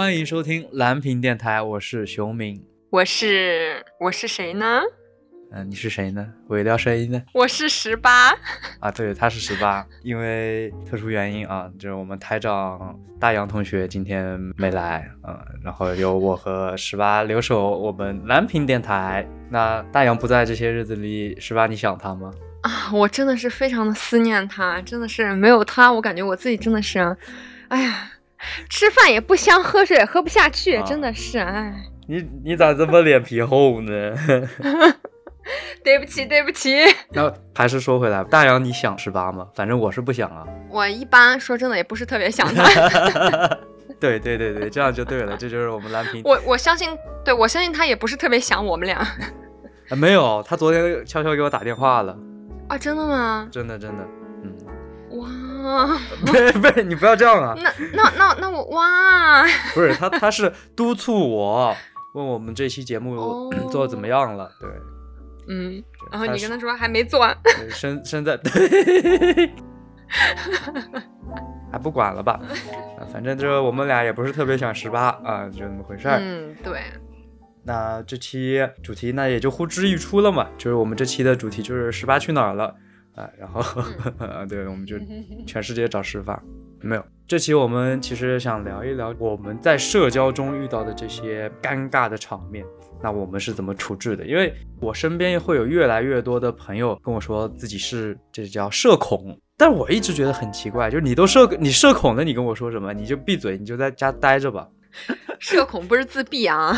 [0.00, 2.64] 欢迎收听蓝屏电台，我是熊明。
[2.88, 4.80] 我是我是谁呢？
[5.52, 6.26] 嗯、你是谁呢？
[6.48, 7.22] 尾调声音呢？
[7.34, 8.30] 我是十八。
[8.78, 19.28] 啊，对，他是十八，因为特殊原因啊，就是我们台长大洋同学今天没来，嗯，然后由我和十八留守我们蓝屏电台。
[19.50, 22.32] 那大洋不在这些日子里，十八你想他吗？
[22.62, 27.14] 啊，我真的是非常的思念他，真的是没有他，我感觉我自己真的是，
[27.68, 28.10] 哎呀，
[28.68, 31.74] 吃饭也不香，喝水也喝不下去，啊真的是，哎，
[32.08, 33.90] 你你咋这么脸皮厚呢？
[35.82, 36.76] 对不起，对不起。
[37.12, 39.48] 那还是说回来，大洋你想十八吗？
[39.54, 40.46] 反正我是不想啊。
[40.68, 42.62] 我一般说真的也不是特别想他，
[43.98, 46.22] 对对对对，这样就对了，这就是我们蓝屏。
[46.24, 46.90] 我我相信，
[47.24, 52.16] 对我相信他也不是特别想我们俩啊没有，他昨天悄悄给我打电话了，
[52.68, 53.48] 啊，真的吗？
[53.50, 54.04] 真的真的，
[54.44, 54.52] 嗯，
[55.64, 59.42] 哇，不是不是，你不要这样啊，那那那那我哇，
[59.74, 61.76] 不是他他是督促我，
[62.14, 64.68] 问我们这期节目哦做的怎么样了，对，
[65.48, 69.50] 嗯，然后你跟他说还没做完，对身身在，对，
[71.70, 72.40] 还不管了吧，
[72.98, 76.18] 啊反正这我们俩也不是特别想十八啊，就那么回事儿。
[76.20, 76.80] 嗯，对，
[77.62, 82.74] 那这期主题那也就呼之欲出了嘛，就是我们这期的主题就是十八去哪儿了
[83.14, 83.60] 啊，然后
[84.18, 84.96] 啊， 对，我们就
[85.46, 86.40] 全世界找十八，
[86.80, 87.04] 没有。
[87.26, 92.64] 这期我们其实想聊一聊我们在社交中遇到的这些尴尬的场面，
[93.00, 94.26] 那我们是怎么处置的？
[94.26, 102.92] 因为我身边会有越来越多的朋友跟我说自己是这叫社恐，但我一直觉得很奇怪，就是你都社你社恐了，你跟我说什么？
[102.92, 104.68] 你就闭嘴，你就在家待着吧。
[105.38, 106.76] 社恐不是自闭啊，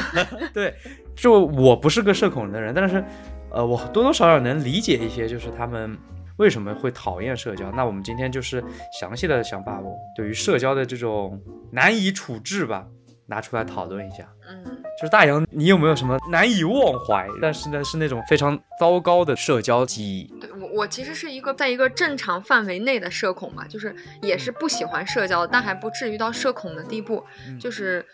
[0.52, 0.74] 对，
[1.16, 3.02] 就我不是个社恐的人，但是，
[3.50, 5.96] 呃，我多多少少能理解一些，就是他们
[6.36, 7.70] 为什么会讨厌社交。
[7.72, 8.62] 那我们今天就是
[9.00, 12.86] 详细的想把我对于社交的这种难以处置吧，
[13.26, 14.28] 拿出来讨论一下。
[14.48, 14.78] 嗯。
[15.00, 20.24] 就是大洋，你有没有什么难以忘怀，但是呢是那种非常糟糕的社交记忆？
[20.38, 27.24] 对我，我其实是一个在一个正常范围内的社恐吧，就是也是不喜欢社交，但还不至于到社恐的地步。
[27.48, 28.04] 嗯就是，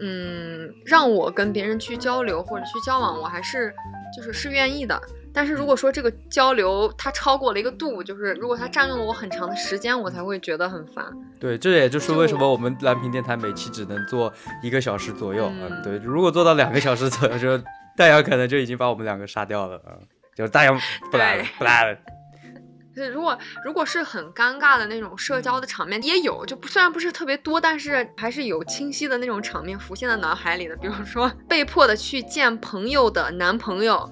[0.00, 3.72] 嗯，让我跟别人去交流或者去交往，我还是
[4.14, 5.00] 就是是愿意的。
[5.34, 11.04] 但是如果说这个交流它超过了一个度，就是如果它占用了我很长的时间，我才会觉得很烦。
[11.40, 15.48] 对，这也就是为什么我们蓝屏电台每期只能做一个小时左右。
[15.48, 17.58] 嗯嗯，对，如果做到两个小时左右，就
[17.98, 19.98] 大杨可能就已经把我们两个杀掉了啊。
[20.36, 20.78] 就大杨
[21.10, 21.98] 不来了，不来了。
[22.94, 30.76] 就是如果如果是很尴尬的那种社交的场面，也有，就不虽然不是特别多，但是还是有清晰的那种场面浮现在脑海里的。
[30.76, 34.08] 比如说被迫的去见朋友的男朋友，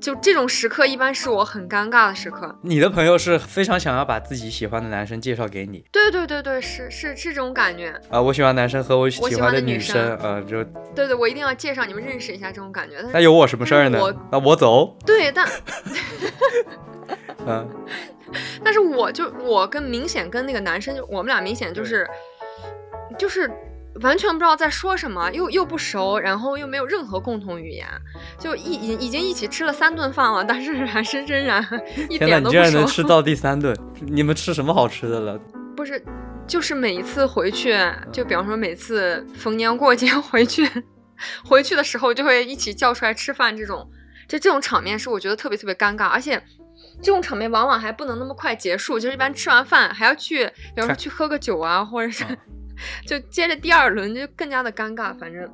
[0.00, 2.58] 就这种时刻一般是我很尴尬的时刻。
[2.62, 7.94] 你的朋友是非常想要把自己喜欢的男生介绍给你对对对对，是是是这种感觉。
[8.08, 12.96] 啊，我喜欢男生和我喜欢的女生生，呃，就对对，我一定要介绍你们认识一下这种感觉。
[13.12, 13.98] 那有我什么事儿呢？
[14.32, 15.46] 那我走，对，但
[17.46, 17.68] 嗯，
[18.64, 22.08] 但是我就我跟明显跟那个男生就我们俩明显就是
[23.18, 23.50] 就是
[24.02, 27.86] 完全不知道在说什么，又又不熟，然后又没有任何共同语言，
[28.38, 31.64] 就一已已经一起吃了三顿饭了，但是还是仍然
[32.08, 32.56] 一点都不熟。
[32.56, 33.76] 居然能吃到第三顿？
[34.00, 35.38] 你们吃什么好吃的了？
[35.76, 36.02] 不是，
[36.46, 37.76] 就是每一次回去，
[38.12, 40.68] 就比方说每次逢年过节 回去，
[41.44, 43.88] 回去的时候就会一起叫出来吃饭，这种
[44.28, 46.42] 就这种场面是我觉得特别特别尴尬，而且。
[47.02, 50.44] 这种场面往往还不能那么快结束，就是一般吃完饭还要去，
[50.74, 52.30] 比方说去喝个酒啊，或者是啊
[53.06, 55.16] 就接着第二轮就更加的尴尬。
[55.16, 55.48] 反正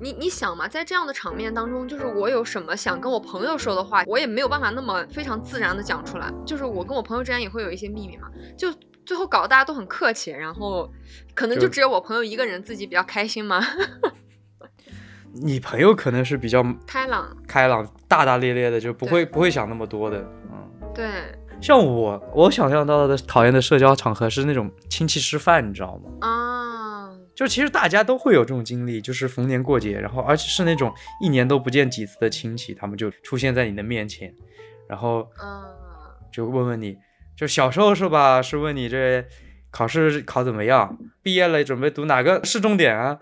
[0.00, 6.32] 你你想嘛，在这样的场面当中，就是我有什么想跟我朋友说的话，我也没有办法那么非常自然的讲出来。
[6.46, 8.72] 就是我跟我朋友之间也会有一些秘密嘛，就
[9.04, 10.90] 最后搞得大家都很客气，然后
[11.34, 13.60] 可能就就只有我朋友一个人自己比较开心嘛，
[15.32, 17.36] 你朋友可能是比较开朗。
[17.46, 20.18] 开朗、大大咧咧的，就不会不会想那么多的，
[20.52, 20.70] 嗯。
[20.94, 21.06] 对，
[21.60, 26.10] 像我，我想象到的讨厌的社交场合是那种亲戚吃饭，你知道吗？
[26.20, 34.32] 啊，就其实大家都会有这种经历，就是逢年过节，然后而且是那种一年都不见几次的亲戚，他们就出现在你的面前，
[34.88, 35.64] 然后嗯，
[36.32, 36.96] 就问问你，
[37.36, 38.40] 就小时候是吧？
[38.40, 39.24] 是问你这
[39.70, 43.18] 考试考怎么样，毕业了准备读哪个市重点啊？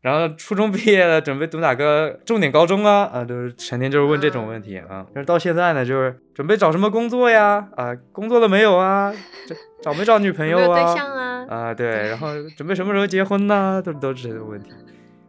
[0.00, 3.04] 然后初中毕业了，准备读哪个重点高中啊？
[3.12, 5.06] 啊，就是成天就是问这种问题啊。
[5.12, 7.68] 但是到现在呢，就是准备找什么工作呀？
[7.76, 9.12] 啊，工作了没有啊？
[9.46, 10.74] 这找没找女朋友啊？
[10.74, 11.46] 对象啊？
[11.50, 13.82] 啊，对，然后准备什么时候结婚呢？
[13.84, 14.70] 都都是这种问题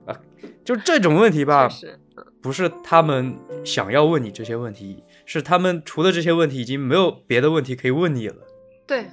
[0.06, 0.16] 啊。
[0.64, 1.68] 就这种问题吧，
[2.42, 3.36] 不是他们
[3.66, 8.36] 想要问你这些问题，是他们除了这些问题已经没有别的问题可以问你了。
[8.88, 9.08] 对，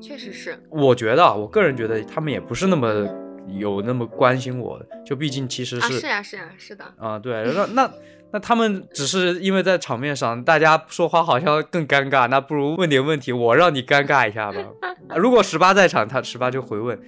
[0.00, 0.62] 确实是。
[0.70, 3.22] 我觉得，我个人觉得他们也不是那么。
[3.48, 7.90] 有那么关心我，就毕竟其实是是呀是呀是的啊对，那那
[8.32, 14.58] 那他们只是因为在场面上大家说话好像更尴尬，那不如问点问题，我让你尴尬一下吧。
[15.16, 16.98] 如果十八在场，他十八就回问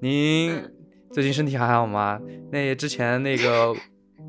[0.00, 0.62] 您
[1.12, 2.20] 最近身体还好吗？
[2.50, 3.74] 那之前那个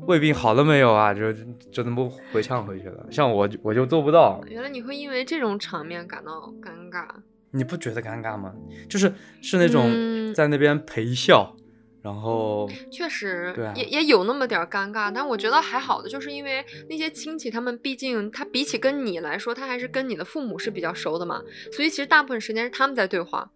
[0.06, 1.12] 胃病好了没有啊？
[1.12, 1.32] 就
[1.72, 3.06] 就那么回呛回去了。
[3.10, 4.40] 像我我就做不到。
[4.46, 6.32] 原来你会因为这种场面感到
[6.62, 7.06] 尴尬。
[7.56, 8.52] 你不觉得尴尬吗？
[8.88, 9.12] 就是
[9.42, 11.56] 是那种在那边陪笑，
[12.02, 21.42] 然后 确实，对，也也有那么点尴尬，但我觉得还好的，就是因为那些亲戚他们毕竟他比起跟你来说，他还是跟你的父母是比较熟的嘛，
[21.72, 23.50] 所以其实大部分时间是他们在对话，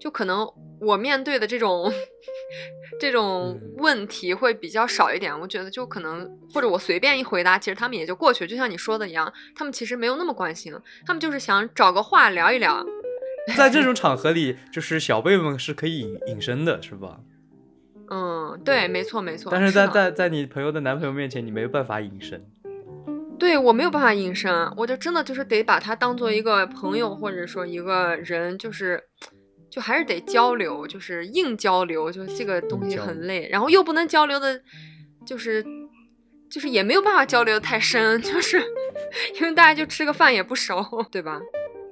[0.00, 0.46] 就可能
[0.80, 1.92] 我面对的这种
[3.00, 5.38] 这种问题会比较少一点。
[5.38, 10.72] 我觉得就可能或者我随便一回答，其实他们也就过去，就像你说的一样，他们其实没有那么关心，
[11.06, 12.84] 他们就是想找个话聊一聊。
[13.56, 17.20] 在这种场合里，就是小辈们是可以隐隐身的，是吧？
[18.08, 19.50] 嗯，对，没错，没错。
[19.50, 22.44] 但是在在在你朋友的男朋友面前，你没有办法隐身。
[23.38, 29.02] 对我没有办法隐身，我就真的就是得把他当做一个朋友，或者说一个人，就是
[29.68, 34.60] 就还是得交流，就是硬交流，就这个东西很累，然后又不能交流的，
[35.26, 35.64] 就是
[36.48, 38.62] 就是也没有办法交流的太深， 就是
[39.40, 40.80] 因为大家就吃个饭也不熟，
[41.10, 41.40] 对吧？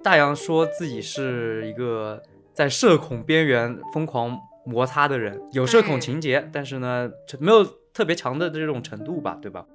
[0.02, 2.22] 大洋说自己是一个
[2.54, 9.66] 在社恐边缘疯狂摩擦的人，有社恐情节，但是呢，没有特别强的这种程度吧，对吧？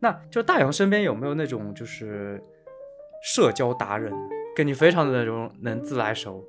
[0.00, 2.42] 那就大洋身边有没有那种就是
[3.22, 4.12] 社交达人，
[4.56, 6.44] 跟你非常的那种能自来熟，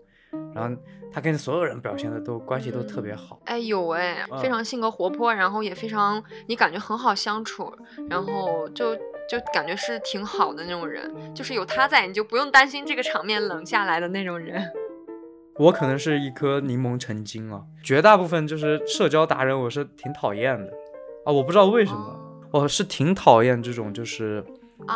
[0.55, 3.39] 然后他跟所有人表现的都关系都特别好？
[3.45, 7.71] 哎，有哎，非常性格活泼，然后也非常你感觉很好相处，
[8.09, 8.97] 然后就。
[9.29, 14.63] 就感觉是挺好的那种人，就是有他在，你就不用担心这个场面冷下来的那种人。
[15.59, 20.71] 我可能是一颗柠檬成精了，绝大部分就是社交达人，我是挺讨厌的
[21.25, 21.31] 啊！
[21.31, 22.19] 我不知道为什么，
[22.51, 24.43] 我是挺讨厌这种就是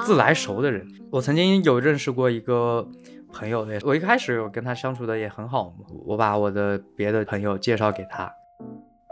[0.03, 0.85] 自来熟的人。
[1.11, 2.87] 我曾经有认识过一个
[3.31, 8.31] 朋友，我一开始我跟他相处的也很好嘛，我把我的别的朋友介绍给他。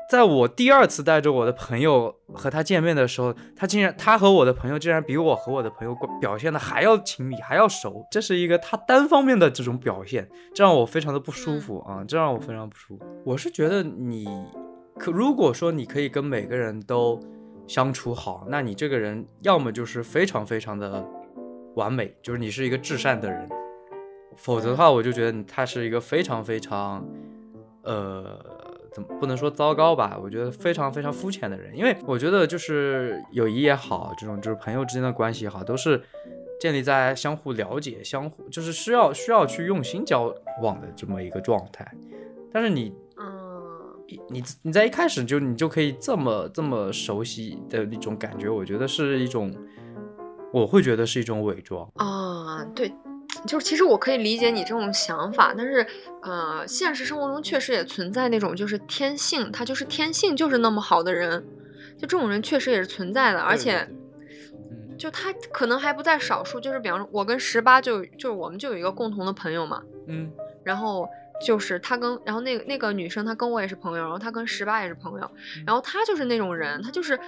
[0.08, 13.06] 在我第二次带着我的朋友和他见面的时候，他竟然他和我的朋友竟然比我和我的朋友表现的还要亲密，还要熟，这是一个他单方面的这种表现，这让我非常的不舒服啊，这让我非常不舒服。
[13.26, 14.28] 我是觉得你
[15.00, 17.20] 可如果说你可以跟每个人都
[17.66, 21.04] 相处好，那你这个人要么就是非常非常的
[21.74, 23.50] 完美，就是你是一个至善的人，
[24.36, 27.04] 否则的话，我就觉得他是一个非常非常
[27.82, 28.64] 呃。
[28.96, 30.18] 怎么不能说糟糕吧？
[30.24, 36.02] 我觉得非常非常肤浅的人，因为我觉得就是友谊也好，这种就是朋友之间的关系也好，都是
[36.62, 41.86] 建立在相互了解、相互就是需要需要去用心交往的这么一个状态。
[42.54, 43.70] 但是你，嗯，
[44.30, 49.54] 你你在一开始就你就可以这么这么熟悉的一种感觉，我觉得是一种，
[50.54, 52.94] 我会觉得是一种伪装啊，对。
[53.48, 55.86] 就是其实我可以理解你这种想法，但是，
[56.22, 61.44] 呃，现实生活中确实也存在那种就是天性，他就是天性就是那么好的人，
[61.98, 63.88] 就这种人确实也是存在的，而且，
[64.98, 66.60] 就他可能还不在少数。
[66.60, 70.32] 就是比方说，我跟十八就就是我们就有一个共同的朋友嘛，嗯，
[70.64, 71.08] 然后。
[71.44, 75.32] 就是他跟，然后那个那个女生，她跟我也是朋友，然后她跟十八也是朋友，
[75.66, 77.20] 然后她就是那种人，她就是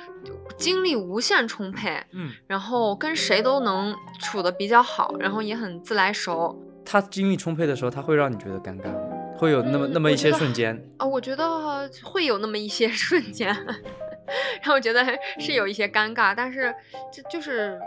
[0.58, 6.58] 精力无限充沛，嗯，然后跟谁都能处的比较好，然后也很自来熟。
[6.86, 8.94] 她精力充沛的时候，她会让你觉得尴尬，
[9.38, 13.54] 会有那么那么一些瞬间啊，我觉得会有那么一些瞬间，
[14.64, 15.06] 让我觉得
[15.40, 16.74] 是有一些尴尬，但是
[17.12, 17.78] 这就是，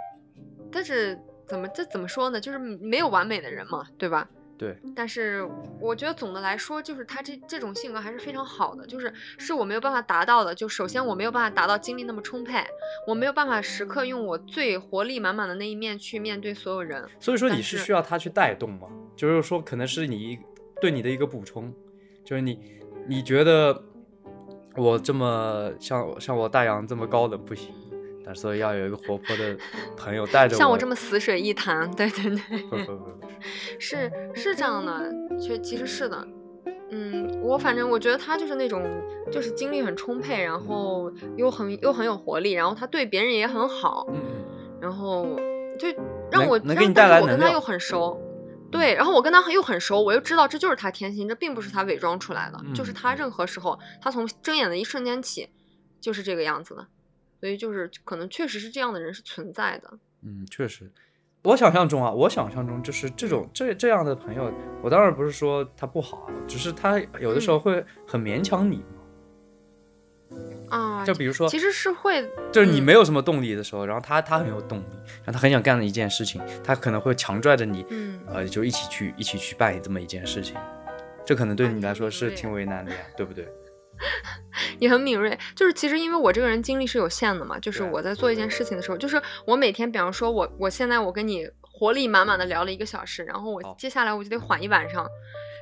[0.71, 2.39] 但是怎么这怎么说呢？
[2.39, 4.29] 就是没有完美的人嘛，对吧？
[4.61, 5.49] 对，但是
[5.81, 10.55] 我觉得总的来说，就是他这这种性格还是非常好的，就是是我没有办法达到的。
[10.55, 12.63] 就首先我没有办法达到精力那么充沛，
[13.07, 17.03] 我没有办法时刻用我最活力满满的那一面去面对所有人。
[17.19, 18.87] 所以说你是需要他去带动吗？
[19.17, 20.39] 就是说可能是你
[20.79, 21.75] 对你的一个补充，
[22.23, 22.61] 就是你
[23.07, 23.83] 你觉得
[24.77, 27.73] 我这么像像我大洋这么高冷不行。
[28.35, 29.57] 所以要有一个活泼的。
[29.97, 33.27] 朋友带着，像我这么死水一潭，对 对对，不不不，
[33.79, 34.11] 是。
[34.35, 36.27] 是这样的，确其实是的，
[36.91, 38.83] 嗯，我我反正我觉得他就是那种，
[39.31, 44.21] 就是精力很充沛，然后又很又很有活力，然后他对别人也很好，嗯，
[44.81, 45.27] 然后
[45.79, 45.89] 就
[46.31, 48.19] 让我能给你带来我跟他又很熟，
[48.71, 55.49] 对，然后我跟他又很熟，我又知道这就是他天性，这并不是他伪装出来的，就是他任何时候，他从睁眼的一瞬间起
[56.01, 56.87] 就是这个样子的，
[57.41, 59.99] 所以就是可能确实是这样的人是存在的。
[60.23, 60.91] 嗯，确实。
[61.43, 68.85] 我想象中啊，我想象中就是这种这这样的朋友，我当然不是说他不好，只是他有的时候会很勉强你
[70.69, 74.85] 啊，就比如说，其实是会，就是你没有什么动力的时候，然后他他很有动力，
[75.25, 80.57] 然后他很想干的一件事情，他可能会强拽着你，嗯，呃，就一起去一起去办这么一件事情，
[81.25, 83.49] 这可能对你来说是挺为难的呀，对不对？
[84.81, 95.07] 你很敏锐，就是其实因为我这个人精力是有限的嘛，就是我在做一件事情的时候，就是我每天，比方说我我现在我跟你活力满满的聊了一个小时，然后我接下来我就得缓一晚上，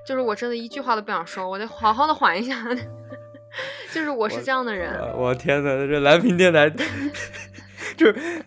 [0.06, 2.64] 就是我真的一句话都不想说，我得好好的缓一下，
[3.92, 4.92] 就是我是这样的人。
[5.16, 6.70] 我天哪，这蓝屏电台
[7.96, 8.44] 就是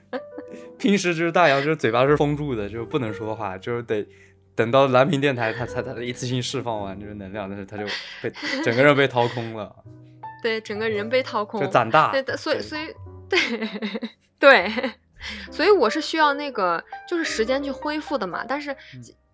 [0.77, 4.07] 平时就是大洋就是嘴巴是封住的，就是不能说话，就是得。
[4.55, 7.85] 等到蓝屏电台，他才他一次性释放完这个能量，但是他就
[8.21, 8.31] 被
[8.63, 9.73] 整个人被掏空了。
[10.43, 12.11] 对，整个人被掏空，就长大。
[12.11, 12.93] 对，所以所以
[13.29, 13.39] 对
[14.39, 14.71] 对，
[15.51, 18.43] 所以我是需要那个就是时间去恢复的嘛。
[18.47, 18.75] 但是，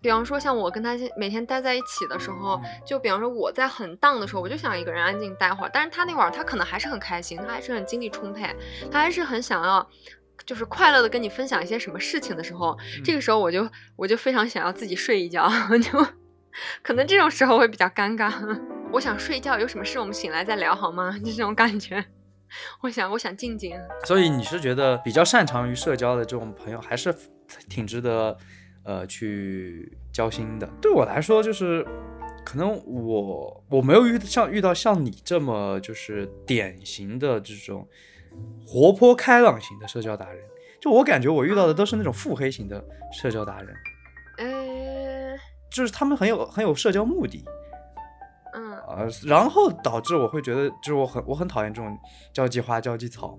[0.02, 5.72] 比方说像我跟他每天待在一起的时候，就比方说我在很荡的时候，我就想一个人安静待会儿。
[5.74, 8.54] 但是他那会儿他可能还是很开心，他还是很精力充沛，
[8.92, 9.90] 他还是很想要。
[10.46, 15.50] 就是快乐的跟你分享一些什么事情的时候，这个时候我就我就非常想要自己睡一觉，
[15.82, 16.08] 就
[16.82, 18.32] 可能这种时候会比较尴尬。
[18.92, 21.12] 我想睡觉，有什么事我们醒来再聊好吗？
[21.20, 22.04] 就这种感觉。
[22.82, 23.78] 我想我想静静。
[24.06, 27.14] 所以你是觉得比较擅长于社交的这种朋友，还是
[27.68, 28.38] 挺值得
[28.84, 30.66] 呃去交心的？
[30.82, 31.86] 对我来说，就是
[32.46, 37.86] 可能我我没有遇像遇到像你这么就是典型的这种。
[38.66, 40.44] 活泼开朗型的社交达人，
[40.82, 43.74] 就我感觉我遇到的都是那种腹黑型的社交达人，
[44.38, 45.38] 呃，
[45.72, 47.46] 就是他们很有很有社交目的，
[48.54, 48.74] 嗯。
[48.80, 51.98] 啊，然后导致我会觉得，就是我很我很讨厌这种
[52.34, 53.38] 交际花、交际草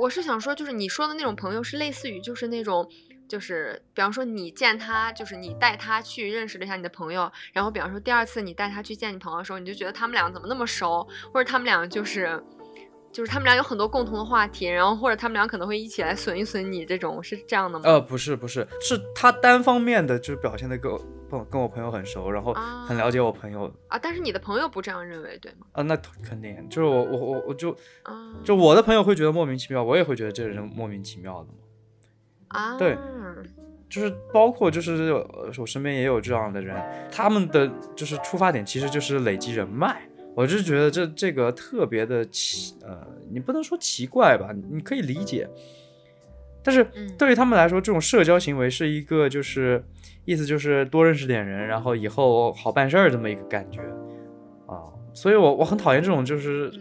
[0.00, 2.86] 我是想说，就是你说的那种朋友，是类似于就是那种，
[3.28, 12.42] 就是比方说你见他，就是你带他去认识了一下你的朋友，然后比方说第二次你带他去见你朋友的时候，你就觉得他们俩怎么那么熟，或者他们俩就是。
[13.10, 17.84] 就是他们俩有很多共同的话题，然后或者他们俩可能会一起来损一损你，这种是这样的吗？
[17.88, 20.92] 呃，不是，不是，是他单方面的，就是表现的跟
[21.30, 22.54] 跟跟我朋友很熟，然后
[22.86, 23.98] 很了解我朋友啊。
[23.98, 25.66] 但是你的朋友不这样认为，对吗？
[25.72, 27.76] 啊，那肯定，就是我我我我就
[28.44, 31.54] 就我的朋友会觉得莫名其妙，我也会觉得这个人莫名其妙的嘛。
[32.48, 32.96] 啊，对，
[33.90, 35.12] 就是包括就是
[35.58, 40.07] 我身边也有这样的人，他们的就是出发点其实就是累积人脉。
[40.38, 42.96] 我就觉得这这个特别的奇，呃，
[43.28, 45.50] 你不能说奇怪吧，你可以理解。
[46.62, 46.84] 但是
[47.18, 49.84] 对于他们来说，这种社交行为是一个就是
[50.24, 53.80] 意思就是多认识点人，然后以后好办事儿这么一个感觉
[54.68, 54.86] 啊。
[55.12, 56.72] 所以我我很讨厌这种就是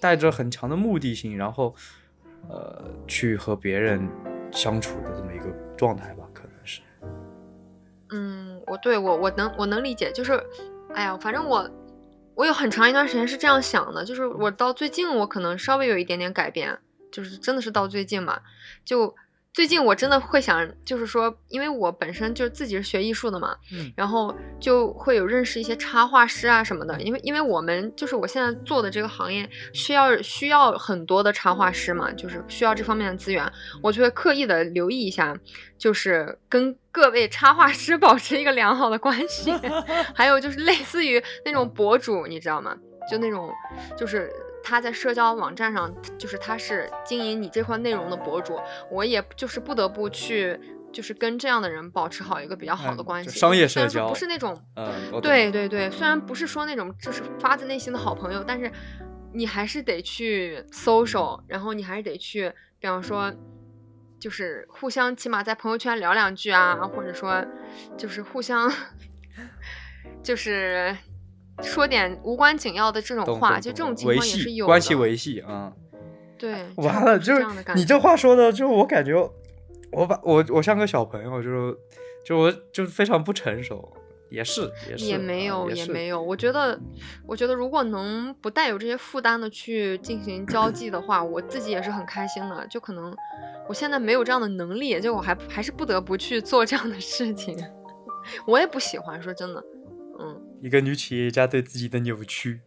[0.00, 1.74] 带着很强的目的性，然后
[2.48, 4.08] 呃去和别人
[4.50, 6.80] 相处的这么一个状态吧，可能是。
[8.08, 10.42] 嗯，我对我我能我能理解，就是
[10.94, 11.70] 哎呀，反正我。
[12.36, 16.78] 我有很长一段时间是这样想的，就是我到最近我可能稍微有一点点改变，
[17.10, 18.38] 就是真的是到最近嘛，
[18.84, 19.16] 就。
[19.56, 33.50] 最近我真的会想，就是说，因为我本身就是自己是学艺术的嘛，嗯，然后就会有认识一些插画师啊什么的，因为因为我们就是我现在做的这个行业需要需要很多的插画师嘛，就是需要这方面的资源，
[33.82, 35.34] 我就会刻意的留意一下，
[35.78, 39.52] 就是跟各位插画师 保持一个良好的关系，
[40.16, 42.74] 还有就是类似于那种博主，你知道吗？
[43.10, 43.52] 就那种
[43.96, 44.32] 就是。
[44.68, 48.58] 他在社交网站上，就是他是经营你这块内容的博主，
[48.90, 50.58] 我也就是不得不去，
[50.92, 53.30] 就是跟这样的人保持好一个比较好的关系。
[53.30, 58.68] 商业社交不是那种，嗯，对对对，虽然不是说那种就是发自内心的好朋友，但是
[59.32, 63.32] 你还是得去 social，然后你还是得去，比方说，
[64.18, 67.44] 就是互相起码在朋友圈聊两句啊，或者说
[67.96, 68.72] 就是互相，
[70.22, 70.96] 就是。
[71.62, 75.72] 说点无关紧要的这种话，就这种情况也是有关系维系啊。
[76.36, 77.42] 对，完了，就是
[77.74, 79.14] 你这话说的，就我感觉
[79.90, 81.74] 我把我我像个小朋友，就是
[82.26, 83.90] 就我就非常不成熟，
[84.28, 86.20] 也是也是也没有也没有。
[86.20, 86.78] 我觉得
[87.26, 92.66] 我觉得如果能不带有这些负担的去进行交际的话，我自己也是很开心的。
[92.68, 93.14] 就可能
[93.68, 97.56] 我现在没有这样的能力，就我还还是不得不去做这样的事情。
[98.46, 99.64] 我也不喜欢说真的，
[100.18, 100.42] 嗯。
[100.62, 102.60] 一个女企业家对自己的扭曲，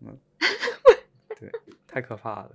[0.00, 0.18] 嗯
[1.38, 1.50] 对，
[1.86, 2.50] 太可怕了。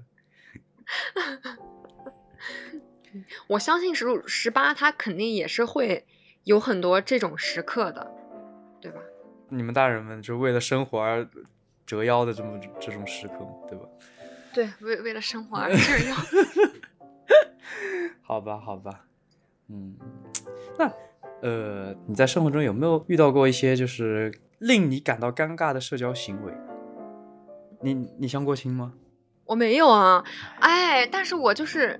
[3.47, 6.05] 我相信十十八，他肯定也是会
[6.45, 8.11] 有很多这种时刻的？
[9.51, 11.27] 你们大人们就为了生活而
[11.85, 13.85] 折腰的这么这种时刻，对吧？
[14.53, 16.15] 对，为为了生活而 折腰。
[18.23, 19.05] 好吧，好吧，
[19.67, 19.95] 嗯，
[20.79, 20.89] 那
[21.41, 26.53] 呃，你在生活中有没有遇到过一些就是令你感到尴尬的社交行为？
[27.81, 28.93] 你你相过亲吗？
[29.45, 30.23] 我没有啊，
[30.59, 31.99] 哎，但是我就是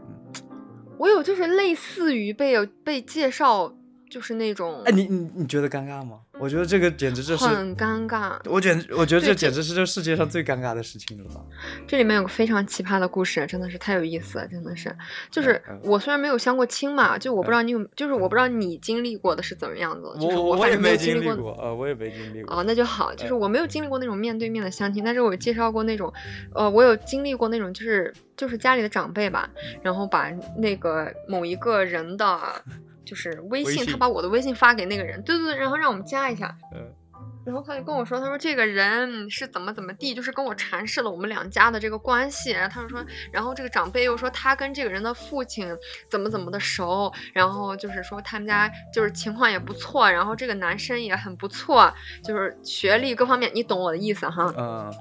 [0.98, 3.76] 我有就是类似于被被介绍。
[4.12, 6.20] 就是那种，哎，你你你觉得尴尬吗？
[6.38, 8.38] 我觉得这个简直就是很尴尬。
[8.46, 11.42] 我简我觉得这简直是这世界上最尴尬的事情了吧。
[11.88, 14.94] 这里面有个非常奇葩的故事，真的是太有意思了，真的是。
[15.30, 20.12] 就是我虽然没有相过亲嘛，就我不知道你有，就是我不知道你经历过的是怎么样子。
[20.20, 22.58] 我我也没经历过，呃，我也没经历过。
[22.58, 26.12] 哦，那就好，就是我没有经历过那种面对面的相亲，但是我介绍过那种，
[26.54, 29.50] 呃，我有经历过那种，就是就是家里的长辈吧，
[29.82, 32.38] 然后把那个某一个人的。
[33.06, 36.56] 就是微信，他把我的微信发给那个人，对对对，然后让我们加一下。
[36.74, 36.94] 嗯，
[37.46, 42.52] 然后他就跟我说，他说这个人是怎么怎么地，就是跟我阐释了我们两家的这个关系。
[42.52, 45.68] 然后他就说，然后这个长辈又说他跟这个人的父亲
[46.10, 51.92] 怎么怎么的熟，然后就是说他们家就是情况也不错，然后这个男生也很不错，
[52.24, 54.54] 就是学历各方面，你懂我的意思哈。
[54.58, 54.94] 嗯。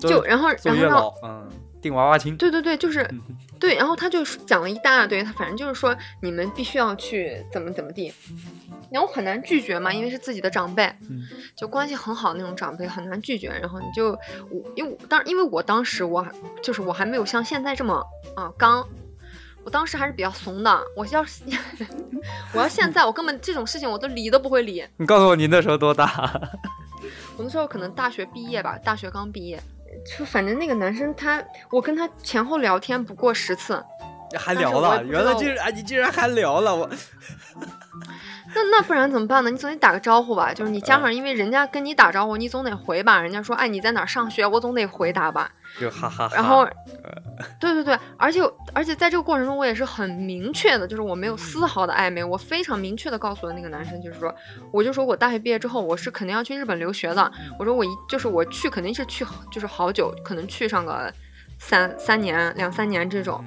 [0.00, 1.50] 就然后然后让嗯。
[1.80, 3.08] 订娃娃亲，对对对，就是，
[3.58, 8.12] 对，然后他就讲了一大堆，他反正就是说你们必须要去怎么怎么地，
[8.90, 10.92] 然后很难拒绝嘛，因为是自己的长辈，
[11.56, 14.10] 就关系很好那种长辈很难拒绝，然后你就
[14.50, 16.26] 我因为当因为我当时我
[16.62, 18.02] 就是我还没有像现在这么
[18.36, 18.86] 啊刚，
[19.64, 21.42] 我当时还是比较怂的，我要是
[22.52, 24.84] 我要现在我根本这种事情我都理都不会理。
[24.96, 26.08] 你告诉我你那时候多大？
[27.36, 29.58] 我那时候可能大学毕业吧，大学刚毕业。
[30.04, 33.84] 就反正那个男生他，我跟他前后聊天不过十次，
[34.38, 36.88] 还聊了，原来竟然你竟然还聊了我。
[38.52, 39.50] 那那不然怎么办呢？
[39.50, 43.20] 你总得打个招呼吧，就是你加上，因为人家跟你打招呼，你总得回吧。
[43.20, 44.44] 人家说，哎，你在哪上学？
[44.46, 45.52] 我总得回答吧。
[45.78, 46.30] 就哈哈。
[46.34, 46.66] 然后，
[47.58, 48.40] 对对对，而且
[48.72, 54.34] 而且在这个过程中，我也是很明确的，就是我没有丝毫的暧昧，我非常明确的告诉了那个男生，就是说，
[54.72, 57.32] 我就说我大学毕业之后，我是肯定要去日本留学的。
[57.58, 61.12] 我说我一就是我去肯定是去就是好久，可能去上个
[61.58, 63.44] 三三年两三年这种。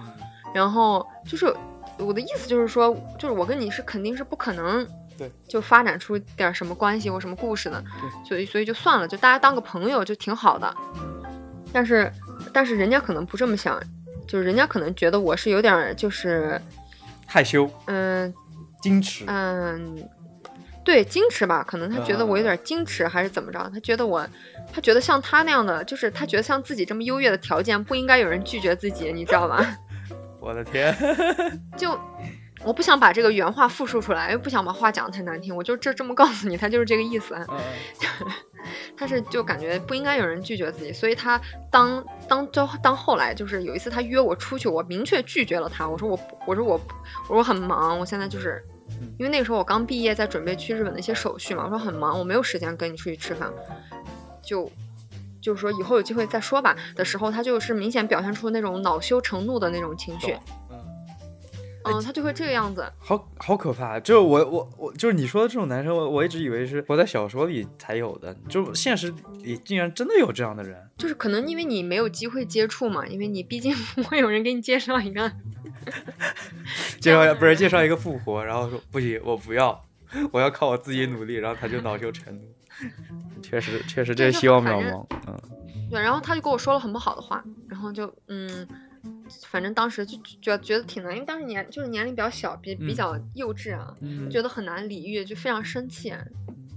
[0.54, 1.54] 然后就是。
[2.00, 7.82] 我的意思就是说，就是我跟你是肯定是不可能，对，就发展出点什么关系或什么故事的，
[8.28, 10.76] 所以所以就算了，就大家当个朋友就挺好的。
[11.74, 12.12] 但是
[12.54, 13.82] 但是人家可能不这么想，
[14.28, 16.62] 就是人家可能觉得我是有点就是
[17.26, 18.34] 害羞，嗯，
[18.82, 20.08] 矜持，嗯，
[20.86, 24.26] 对，矜持吧，可能他觉得我有点矜持还是怎么着，他觉得我，
[24.72, 29.66] 他觉得像他那样的，就是他觉得像自己这么优越的条件不应该有人拒绝自己，你知道吗？
[30.40, 30.96] 我的天，
[31.78, 31.98] 就
[32.64, 37.36] 我不想把这个原话复述出来，又不想把话讲的太难听，我就这这么告诉你，他就是这个意思。
[38.96, 46.80] 他是就感觉不应该有人拒绝自己，所以他当当就当后来就是有一次他约我出去，我明确拒绝了他，我说我我说我
[47.24, 48.64] 我说我很忙，我现在就是
[49.20, 53.52] 因为那个时候我刚毕业，在准备去日本的一些手续嘛，我说很忙，我没有时间跟你出去吃饭，
[54.42, 54.72] 就。
[55.42, 60.34] 就是说以后有机会再说吧的时候，他就是明显表现出那种恼羞成怒的那种情绪。
[61.84, 62.86] 嗯，嗯，他就会这个样子。
[63.00, 64.00] 好好可怕！
[64.00, 70.78] 就是我我我就是你说的这种男生，我我一直以为是活在小说里才有的，就现实里竟然真的有这样的人。
[70.98, 75.32] 就是可能因为你没有机会接触嘛，因为你毕竟 不会有人给你介绍一个，
[77.00, 79.84] 介绍不是介绍一个富婆，然后说不行，我不要，
[80.32, 82.42] 我要靠我自己努力，然后他就恼羞成怒。
[83.42, 85.06] 确实，确实，这是希望渺茫。
[85.28, 85.40] 嗯，
[85.92, 88.68] 对，然后他就跟我说了很不好的话，然后就嗯，
[89.48, 93.96] 反正当时就觉觉得挺难，因为当时年就是年龄比较小，比比较幼稚啊，
[94.30, 96.14] 觉得很难理喻，就非常生气。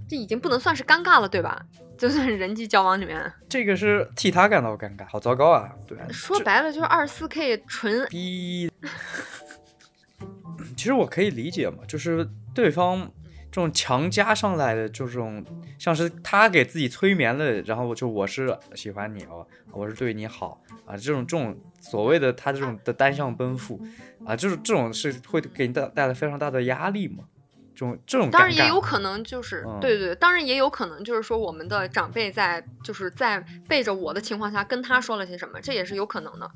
[0.08, 1.64] 这已经不能算是尴尬了，对吧？
[1.98, 5.72] 就算是人际交往里面，这个是替他感到尴尬，好糟糕啊！
[5.86, 8.70] 对，说白了就是二四 K 纯逼。
[10.76, 13.10] 其实我可以理解嘛，就是对方。
[13.50, 15.44] 这种强加上来的，这种
[15.78, 23.80] 像是他给自己催眠了，然后就我是喜欢你哦，我是对你好啊，这种这种所谓的他这种的单向奔赴
[24.26, 27.24] 啊，就是这种是会给你带带来非常大的压力嘛？
[27.74, 36.50] 这种这种当然也有可能就是对对，当然也有可能就是说我们的长辈在就是在背着我的情况下跟他说了些什么，这也是有可能的。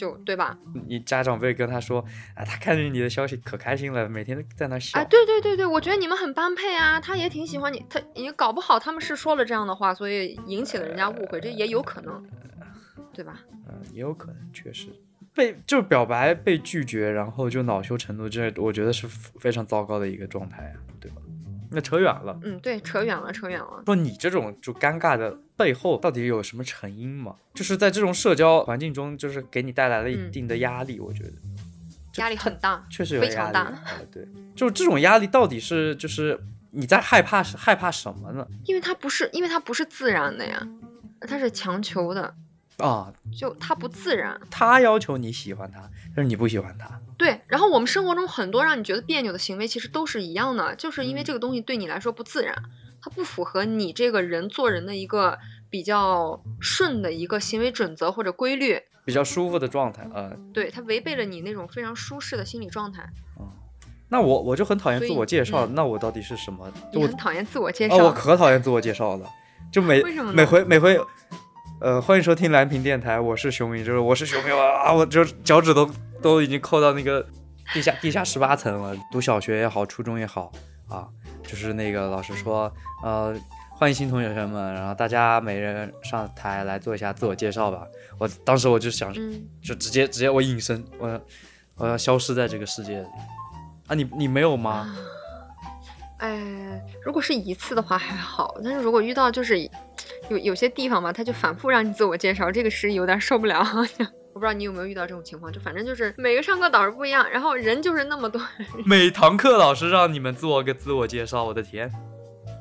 [0.00, 0.56] 就对吧？
[0.88, 2.00] 你家长会跟他说
[2.34, 4.98] 啊，他看见你的消息可开心了，每天在那笑。
[4.98, 12.26] 啊，对对对对，我觉得你们很般配啊，他也挺喜欢你，他也搞不好他们是说了这样的话，所以引起了人家误会，这也有可能，
[13.12, 13.40] 对吧？
[13.68, 14.88] 嗯，也有可能，确实
[15.34, 21.20] 被就是表白被拒绝，然后就恼羞成怒，这我觉得是非常糟糕的一个状态啊，对吧？
[21.72, 23.82] 那扯远了，嗯，对，扯远了，扯远了。
[23.86, 27.36] 说你这种就尴尬的背后到底有什么成因吗？
[27.54, 31.32] 就是在这种社交环境中，就是给你带来了一定的压力，我觉得
[32.16, 33.72] 压力很大，确实有非常大。
[34.10, 36.38] 对，就是这种压力到底是就是
[36.72, 38.46] 你在害怕是害怕什么呢？
[38.64, 40.66] 因为它不是，因为它不是自然的呀，
[41.20, 42.34] 它是强求的。
[42.80, 47.00] 啊，就他不自然，他要求你喜欢他，但是你不喜欢他。
[47.16, 52.54] 对，然后我们生活中很多让你觉得别扭的行为，其实都是一样的，就是因为这个东西对你来说不自然，
[53.02, 55.38] 它不符合你这个人做人的一个
[55.68, 60.08] 比较顺的一个行为准则或者规律，比较舒服的状态。
[60.14, 63.06] 呃，对，它违背了你那种非常舒适的心理状态。
[63.38, 63.46] 嗯，
[64.08, 66.72] 那我我就很讨厌自我介绍，那我到底是什么？
[66.94, 69.28] 我很讨厌自我介绍，我可讨厌自我介绍了，
[69.70, 70.98] 就每每回每回。
[71.80, 75.90] 呃，欢迎收听蓝屏电台，我是熊明，就是我是熊明啊，我就脚趾都
[76.20, 77.26] 都已经扣到那个
[77.72, 78.94] 地下地下十八层了。
[79.10, 80.52] 读小学也好，初中也好
[80.90, 81.08] 啊，
[81.42, 82.70] 就是那个老师说，
[83.02, 83.34] 呃，
[83.70, 87.86] 欢迎新同学们，然后大家每人上台来做一下自我介绍吧。
[88.18, 89.10] 我当时我就想，
[89.62, 91.18] 就直接直接我隐身，我
[91.76, 93.06] 我要消失在这个世界里
[93.86, 93.94] 啊！
[93.94, 94.94] 你你没有吗？
[96.18, 96.38] 哎，
[97.02, 99.58] 如果是一次的话还好，但是如果遇到就是
[100.30, 103.58] 有有些地方吧，他就反复让你自我介绍，这个是有点受不了。
[104.32, 108.40] 我不知道你有没有遇到这种情况，就反正就是每个上课导师不一样，然后人就是那么多。
[108.86, 111.92] 每堂课老师让你们做个自我介绍，我的天。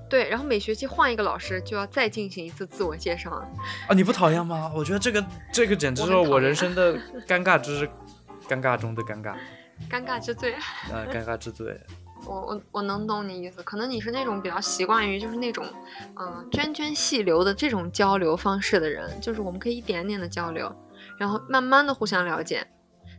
[0.10, 3.30] 对，然后每学期换一个老师就要再进行一次自我介绍。
[3.30, 4.72] 啊，你不讨厌吗？
[4.76, 6.96] 我觉得这个这个简直是我人生的
[7.28, 7.88] 尴尬之
[8.48, 9.36] 尴尬中的尴尬，
[9.88, 10.56] 尴尬之最。
[10.92, 11.80] 呃，尴尬之最。
[12.26, 15.66] 我我我能懂你意思，可能你是那种比较习惯于就是那种，
[16.20, 20.74] 嗯，涓涓细流的这种交流方式的人，就是我们可以一点点的交流，
[21.18, 22.66] 然后慢慢的互相了解，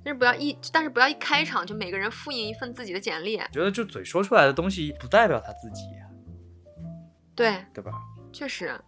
[0.04, 3.36] 但是不要一，但是不要一开场就每个人复印一份自己的简历。
[3.52, 5.82] 觉得就嘴说出来的东西不代表他自己，
[7.34, 7.92] 对对吧？
[8.32, 8.78] 确实。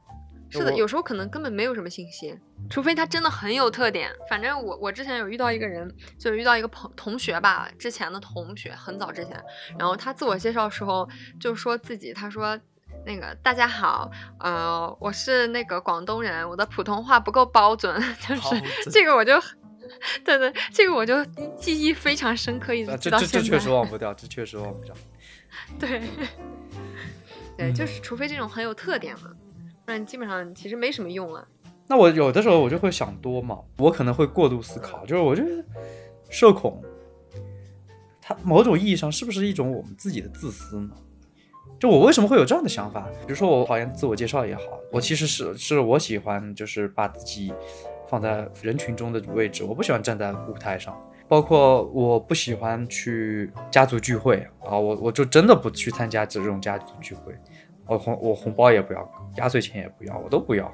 [0.59, 2.39] 是的，有时候可能根本没有什么信息，
[2.69, 4.11] 除非他真的很有特点。
[4.29, 9.43] 反正我我之前有遇到一个人，就遇到一个朋同学吧，之前的同学，很早之前。
[9.79, 11.09] 然后他自我介绍时候
[11.41, 12.59] 就说自己，他说
[13.07, 19.41] 那个大家好，呃，我是那个广东人，我的普通话不够标准， 就是这个我就，
[20.25, 21.25] 对对，这个我就
[21.57, 23.39] 记忆非常深刻，一直记到现在。
[23.39, 24.95] 这这确实忘不掉，这确实忘不掉。
[25.81, 26.03] 对，
[27.57, 29.31] 对，就是除非这种很有特点嘛。
[29.85, 31.47] 不然基本上其实没什么用啊。
[31.89, 35.65] 那我有的时候我就会想多嘛，我可能会过度思考，就是我觉得
[36.31, 36.83] 社恐，
[38.21, 40.91] 它某种意义上是不是一种我们自己的自私呢？
[41.79, 43.09] 就我为什么会有这样的想法？
[43.27, 47.53] 比如说我讨厌自我介绍也好，我其实是是我喜欢就是把自己
[48.09, 57.35] 放在人群中的位置，我不喜欢站在舞台上，包括我不喜欢去家族聚会啊，我我就真的不去参加这种家族聚会。
[57.87, 60.73] 我红我红包也不要，压岁钱也不要，我都不要，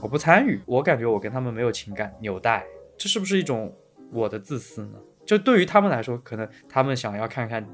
[0.00, 0.60] 我不参与。
[0.66, 2.64] 我感觉我跟他们没有情感纽带，
[2.96, 3.74] 这是不是一种
[4.10, 4.98] 我的自私呢？
[5.26, 7.66] 就对于他们来说，可能他们想要看看，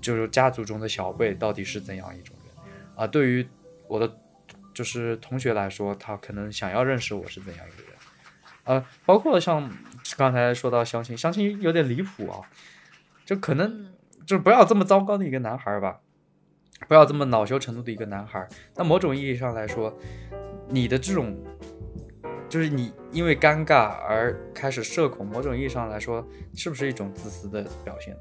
[0.00, 2.54] 就是家族中的小辈到底是怎样一种人
[2.94, 3.06] 啊。
[3.06, 3.46] 对于
[3.88, 4.10] 我的
[4.72, 8.88] 就是同学来说，他可能想要认识我是怎样一个人啊。
[9.04, 9.70] 包括像
[10.16, 12.40] 刚才说到相亲，相亲有点离谱啊，
[13.26, 13.92] 就可能
[14.24, 16.00] 就不要这么糟糕的一个男孩吧。
[16.92, 18.46] 不要这么恼羞成怒的一个男孩。
[18.76, 19.90] 那某种意义上来说，
[20.68, 21.34] 你的这种，
[22.50, 26.22] 就是你因为尴尬而开始社恐，某种意义上来说，
[26.54, 28.14] 是不是一种自私的表现？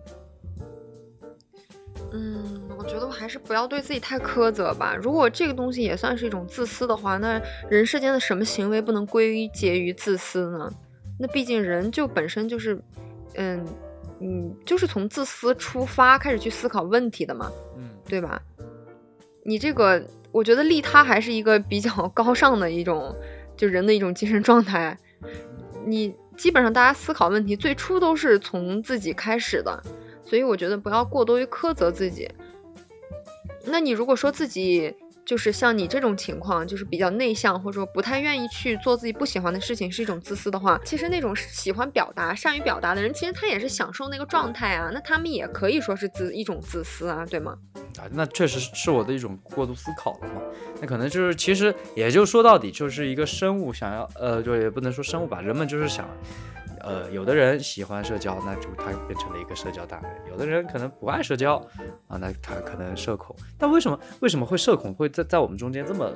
[2.14, 4.96] 嗯，我觉得我还是不要对自己太苛责吧。
[4.96, 10.72] 如果这个东西也算是一种自私的话，那人世间的什么行为不能归结于自私呢？
[11.20, 12.82] 那毕竟人就本身就是，
[13.36, 13.68] 嗯
[14.22, 17.52] 嗯，就是从自私出发开始去思考问题的嘛。
[17.76, 18.42] 嗯，对吧？
[19.44, 23.16] 你这个，我觉得利他还是一个比较高尚的一种，
[23.58, 24.98] 就人的一种精神状态。
[25.86, 29.82] 你基本上大家思考问题最初都是从自己开始的，
[30.24, 32.30] 所以我觉得不要过多于苛责自己。
[33.66, 44.90] 那你如果说自己就是像你这种情况，就是比较内向，或者说不太愿意去做自己不喜欢的事情，是一种自私的话，其实那种喜欢表达、善于表达的人，其实他也是享受那个状态啊。
[44.94, 47.58] 那他们也可以说是自一种自私啊，对吗？
[47.98, 50.42] 啊，那确实是我的一种过度思考了嘛。
[50.80, 56.08] 那可能就是，其实也就说到底，就是一个生物想要，呃，就也不能说生物吧，人们就是想，
[56.80, 61.56] 呃，有的人喜欢社交，那就他变成了一个社交达人；有的人可能不爱社交
[62.08, 63.36] 啊，那他可能社恐。
[63.58, 66.12] 但为什么为什么会社恐会在在我们中间这么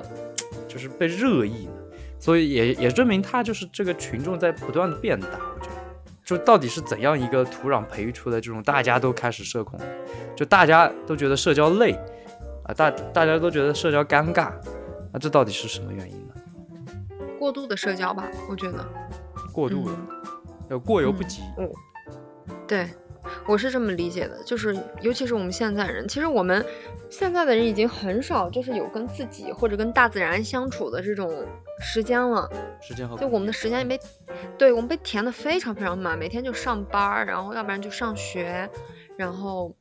[0.67, 1.73] 就是被热议呢？
[2.17, 5.27] 所以也也证明他就是这个群众在不断的变大。
[5.27, 5.74] 我觉得，
[6.25, 9.79] 就到底是怎样一个土壤培育出的这种大家都开始社恐，
[10.35, 11.91] 就大家都觉得社交累
[12.63, 14.51] 啊，大大家都觉得社交尴尬，
[15.13, 16.33] 那这到底是什么原因呢？
[17.37, 18.83] 过度的社交吧，我觉得。
[19.53, 19.95] 过度的，
[20.71, 21.43] 要过犹不及。
[21.57, 21.69] 嗯，
[22.67, 22.89] 对，
[23.47, 26.65] 我是这么理解的，就是尤其是我们现在人，其实我们
[27.09, 31.45] 现在的人已经很少就是有跟自己或者跟大自然相处的这种
[31.81, 32.49] 时间了。
[32.81, 33.99] 时间和就我们的时间也被，
[34.57, 38.69] 对我们被填的非常非常满，每天就上班，然后要不然就上学，
[39.17, 39.75] 然后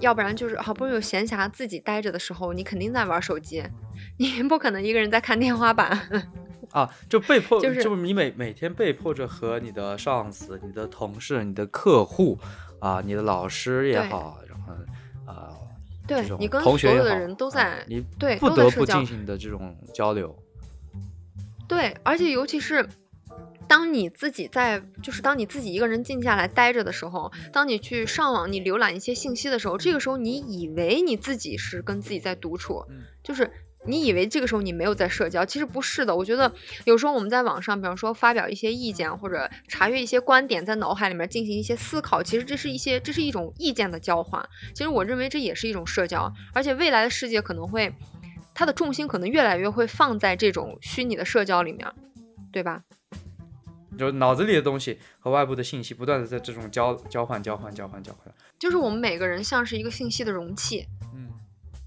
[0.00, 3.62] 要不然就是好不容易有闲暇自己待着的时候，你肯定在玩手机，
[4.18, 5.98] 你不可能一个人在看天花板。
[6.72, 12.38] 啊，就被迫， 就是你每每天被迫着和你的上司、你的同事、你的客户，
[12.82, 14.74] 啊，你的老师也好，然后
[15.24, 15.54] 啊，
[16.04, 20.36] 对你跟同学所有的人都在，你对不得不进行的这种交流。
[21.68, 22.84] 对，而且尤其是
[23.68, 32.84] 当你自己在，就是当你自己一个人静下来待着的时候，当你去上网、你浏览一些信息的时候，这个时候你以为你自己是跟自己在独处，
[33.22, 33.48] 就是。
[33.84, 36.14] 你以为这个时候你没有在社交，其实不是的。
[36.14, 36.52] 我觉得
[36.84, 44.44] 有时候我们在网上，比方说发表一些意见或者查阅一些观点，在脑海里面进行一些思考，其实这是一些这是一种意见的交换。
[44.72, 47.92] 其实我认为这也是一种社交，而且未来的世界可能会，
[48.54, 51.86] 它的重心可能越来越会放在这种虚拟的社交里面，
[52.52, 52.82] 对吧？
[53.98, 60.86] 就脑子里的东西和外部的信息不断的在这种交交换、交换、交换、交换，就是我们每个人像是一个信息的容器。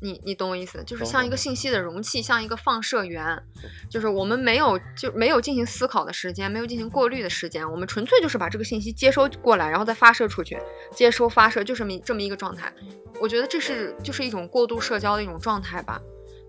[0.05, 3.41] 你你懂我意思，就是像一个信息的容器，像一个放射源，
[3.89, 10.57] 就是我们没有就没有进行思考的时间，没有进行过滤的时间，我们纯粹就是把这个信息接收过来，然后再发射出去，
[10.91, 12.71] 接收发射，就这么这么一个状态。
[13.19, 15.99] 我觉得这是就是一种过度社交的一种状态吧。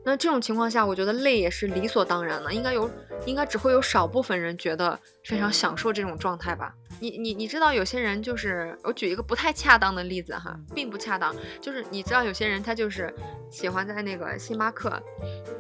[0.07, 2.89] 那这种情况下，我觉得累也是理所当然的，应该有，
[3.27, 6.73] 应该只会有少部分人觉得非常享受这种状态吧。
[7.01, 13.13] 你你你知道有些人就是，我举一个不太恰当的例子哈，并不恰当，就是你知道有些人他就是
[13.51, 15.03] 喜欢在那个星巴克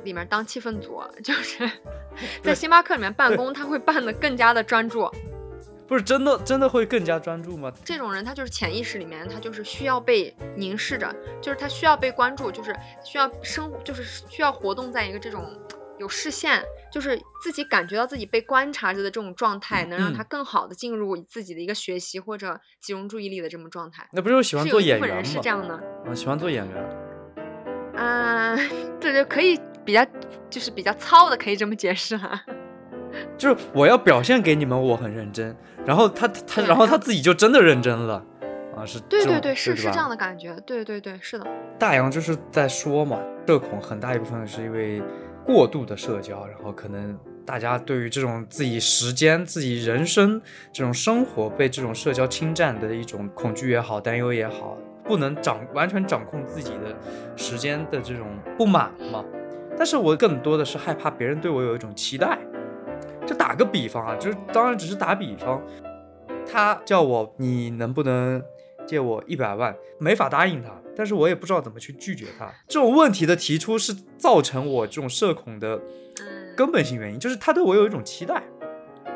[0.04, 1.68] 里面当气氛组， 就是
[2.40, 5.10] 在星巴克里面办公，他会办得更加的专注。
[5.88, 7.72] 不是真的，真的会更加专注吗？
[7.84, 15.44] 这种人他就是潜意识里面，他就是需要被凝视着，就是他需要被关注，就是需要生，就是需要活动在一个这种
[15.98, 24.08] 有视线，就是自己感觉到自己被观察着的这种状态，能让他更好的进入自己的一个学习或者集中注意力的这么状态。
[24.12, 25.22] 那不是喜欢做演员吗？
[25.22, 27.06] 是这样的，啊，喜欢做演员。
[27.96, 28.56] 啊，
[29.00, 30.04] 对对可以比较，
[30.50, 32.44] 就是比较糙的，可以这么解释哈。
[33.36, 38.22] 就是我要表现给你们，我很认真，然后他他然后他自己就真的认真了，
[38.76, 41.46] 啊是，对对对是是这样的感觉，对对对是的。
[41.78, 45.02] 大洋就是在说嘛，社恐很大一部分是因为
[45.44, 50.40] 过度的社交，然后可能大家对于这种自己时间、自己人生
[50.72, 56.96] 这种生活被这种社交侵占的一种恐惧也好、担忧也好，不能掌完全掌控自己的
[57.36, 58.26] 时间的这种
[58.56, 59.24] 不满嘛。
[59.76, 62.38] 但是我更多的是害怕别人对我有一种期待。
[63.46, 65.62] 就打个比方啊，就是当然只是打比方，
[66.50, 68.42] 他叫我你能不能
[68.84, 72.52] 借我一百万，没法答应他，但是我也不知道怎么去拒绝他。
[72.66, 75.80] 这种问题的提出是造成我这种社恐的
[76.56, 78.42] 根本性原因，就是他对我有一种期待。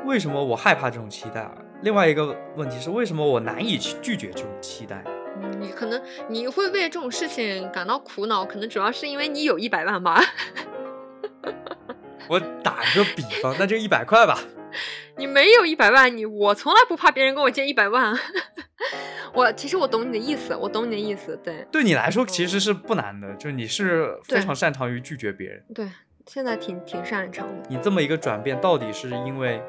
[0.06, 1.52] 为什么我害怕这种期待啊？
[1.82, 5.02] 另外一个问题是，为什么我难以去拒绝这种期待？
[5.58, 10.22] 你可能你会为这种事情感到苦恼，可能主要是因为你有一百万吧。
[12.30, 14.38] 我打个比方，那就一百块吧。
[15.18, 18.16] 你没有一百万，你我从来不怕别人跟我借一百万。
[19.34, 21.36] 我其实我懂你的意思，我懂你的意思。
[21.42, 25.64] 对，对你来说其实是不难的，就你是非常擅长于拒绝别人。
[25.74, 25.88] 对，
[26.26, 27.68] 现在挺挺擅长的。
[27.68, 29.60] 你这么一个转变，到底是因为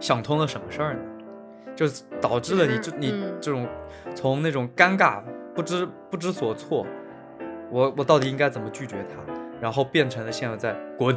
[0.00, 1.00] 想通了什么事儿呢？
[1.76, 1.86] 就
[2.20, 3.68] 导致了你这你这种
[4.16, 5.22] 从那种尴尬
[5.54, 6.84] 不知不知所措，
[7.70, 9.43] 我我到底应该怎么拒绝他？
[9.64, 11.16] 然后变成了现在在滚。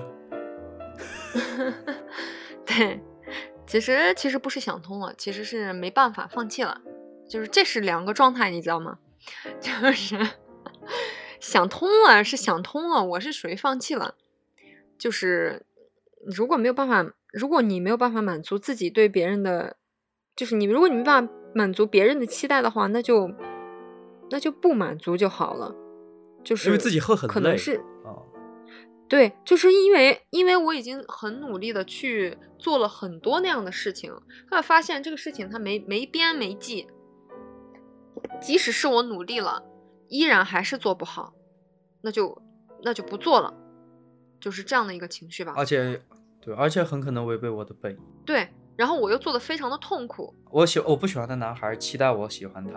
[2.66, 2.98] 对，
[3.68, 6.80] 其实其实不是想通了，其实是没办法放弃了，
[7.30, 9.00] 就是这是两个状态，你知道吗？
[9.60, 10.18] 就是
[11.42, 14.16] 想通了是想通了，我是属于放弃了。
[14.98, 15.66] 就是
[16.26, 19.76] 如果没有办法，如果你没有办法满足自己对别人的，
[20.38, 23.30] 就是你如果你没办法满足别人的期待的话，那就
[24.30, 25.76] 那就不满足就好了。
[26.46, 27.84] 就是因为自己会很累，可能是。
[29.10, 36.88] 对，就是因为因为我已经很努力的去做了很多那样的事情，后来发现这个事情它没没边没际，
[38.42, 39.64] 即使是我努力了，
[40.10, 41.34] 依然还是做不好，
[42.02, 42.42] 那就
[42.84, 43.54] 那就不做了，
[44.42, 45.54] 就是这样的一个情绪吧。
[45.56, 46.02] 而且，
[46.42, 47.98] 对，而且很可能违背我的本意。
[48.26, 50.34] 对，然后我又做的非常的痛苦。
[50.52, 52.74] 我喜我不喜欢的男孩期待我喜欢他，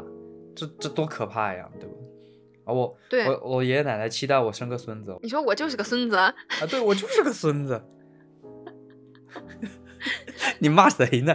[0.55, 1.95] 这这多可怕呀，对吧？
[2.71, 6.33] 啊，我对我我爷爷奶奶期待我生个孙子你说我就是个孙子，啊，
[6.71, 7.83] 对我就是个孙子。
[10.61, 11.35] 你骂谁呢？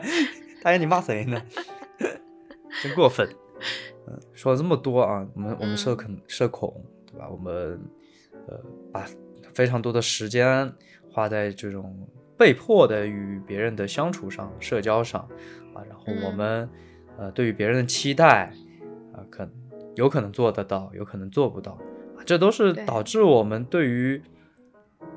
[0.64, 1.42] 大爷，你骂谁呢？
[2.82, 3.28] 真过分。
[4.08, 7.28] 嗯，说了这么多啊，我们我们社嗯恐社恐，对吧？
[7.30, 7.80] 我们
[8.48, 8.60] 呃
[8.92, 9.06] 把
[9.54, 10.72] 非常多的时间
[11.12, 15.22] 花在这种被迫的与别人的相处上、社交上
[15.74, 16.70] 啊，然后我嗯们
[17.18, 18.52] 呃对于别人的期待
[19.14, 19.48] 啊，可
[19.96, 21.72] 有可能做得到，有可能做不到，
[22.18, 24.22] 啊这都是导致我们对于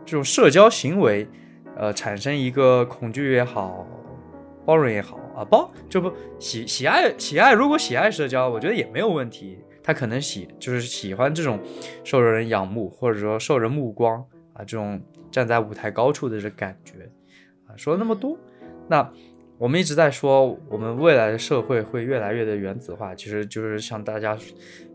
[0.05, 1.29] 这种社交行为
[1.77, 3.87] 呃产生一个恐惧也好，
[4.64, 9.59] 包容也好啊，包这不喜喜爱喜爱，如果喜爱社交，我觉得也没有问题。
[9.83, 11.59] 他可能喜就是喜欢这种
[12.05, 17.11] 受人仰慕或者说受人目光啊，这种站在舞台高处的这感觉
[17.67, 17.73] 啊。
[17.75, 18.37] 说了那么多，
[18.87, 19.11] 那
[19.59, 24.38] 我们一直在说我们未来的社会会越来越的原子化，其实就是像大家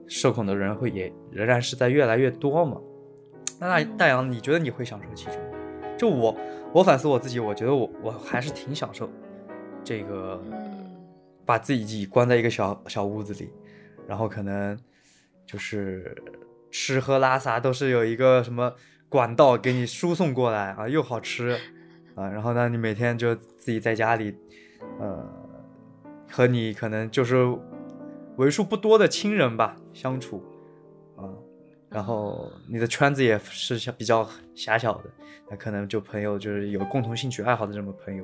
[0.07, 2.79] 社恐的人会也仍然是在越来越多嘛。
[3.59, 5.35] 那大大洋，你觉得你会享受其中？
[5.97, 6.35] 就我，
[6.73, 9.09] 我反思我自己，我觉得我我还是挺享受
[9.83, 10.53] 这个，嗯
[11.45, 13.49] 把自己关在一个小小屋子里，
[14.07, 14.79] 然后可能
[15.45, 16.15] 就是
[16.71, 18.73] 吃喝拉撒都是有一个什么
[19.09, 21.59] 管道给你输送过来啊，又好吃
[22.15, 24.35] 啊，然后呢，你每天就自己在家里，
[24.99, 25.25] 呃，
[26.29, 27.45] 和你可能就是
[28.37, 30.43] 为数不多的亲人吧相处
[31.15, 31.25] 啊，
[31.89, 35.05] 然后你的圈子也是小比较狭小的，
[35.49, 38.23] 那可能就朋友就是有共同兴趣爱好的这么朋友。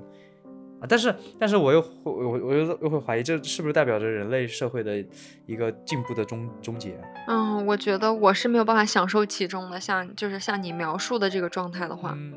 [0.82, 5.06] 啊，但是但是我又会我我又又会怀疑，这是不是代表着人类社会的
[5.46, 6.98] 一个进步的终终结？
[7.28, 12.34] 嗯，我觉得我是没有办法享受其中的，像就是像你描述的这个状态的话，嗯，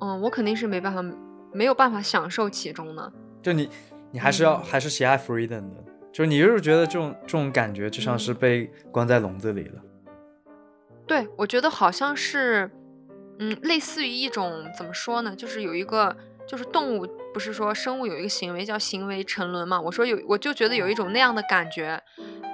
[0.00, 1.02] 嗯，我肯定是没办法
[1.52, 3.12] 没有办法享受其中的。
[3.42, 3.68] 就你
[4.10, 9.80] 你还是要、嗯还是喜爱 freedom 的，就是你就是觉得这种这种感觉就像是嗯被关在笼子里了。
[11.06, 12.70] 对，我觉得好像是，
[13.38, 15.34] 嗯，类似于一种怎么说呢？
[15.34, 19.80] 就是有一个，就是动物不是说生物有一个行为叫行为沉沦嘛？
[19.80, 22.00] 我说有，我就觉得有一种那样的感觉，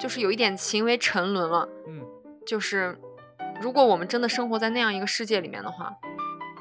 [0.01, 1.69] 就是有一点行为沉沦了。
[1.87, 2.01] 嗯，
[2.47, 2.97] 就是
[3.61, 5.93] 如果我们真的生活在那样一个世界里面的话，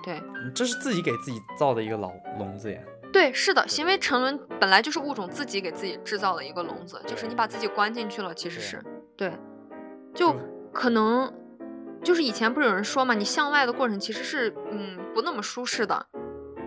[0.05, 0.21] 对。
[0.53, 2.79] 这是自己给自己造的一个牢笼子呀。
[3.11, 8.83] 对，是的，行为沉沦本来就是物种自己给自己制造的一个笼子，就是你把自己关进去了，其实是
[9.17, 9.31] 对，
[10.13, 10.35] 就就
[10.73, 11.33] 可能
[12.03, 16.05] 就是以前不是有人说嘛，你向外的过程其实是嗯不那么舒适的，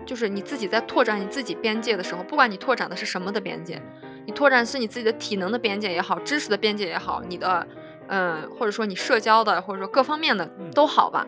[0.07, 3.79] 就是你自己在拓展你自己边界的时候，不管你拓展的是什么的边界，
[4.25, 7.67] 你拓展是你自己的体能的边界也好，知识的边界也好，你的
[8.07, 10.71] 嗯或者说你社交的或者说各方面的嗯。
[10.71, 11.27] 都好吧，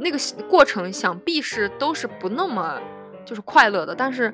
[0.00, 2.80] 那个过程想必是都是不那么
[3.24, 4.32] 就是快乐的，但是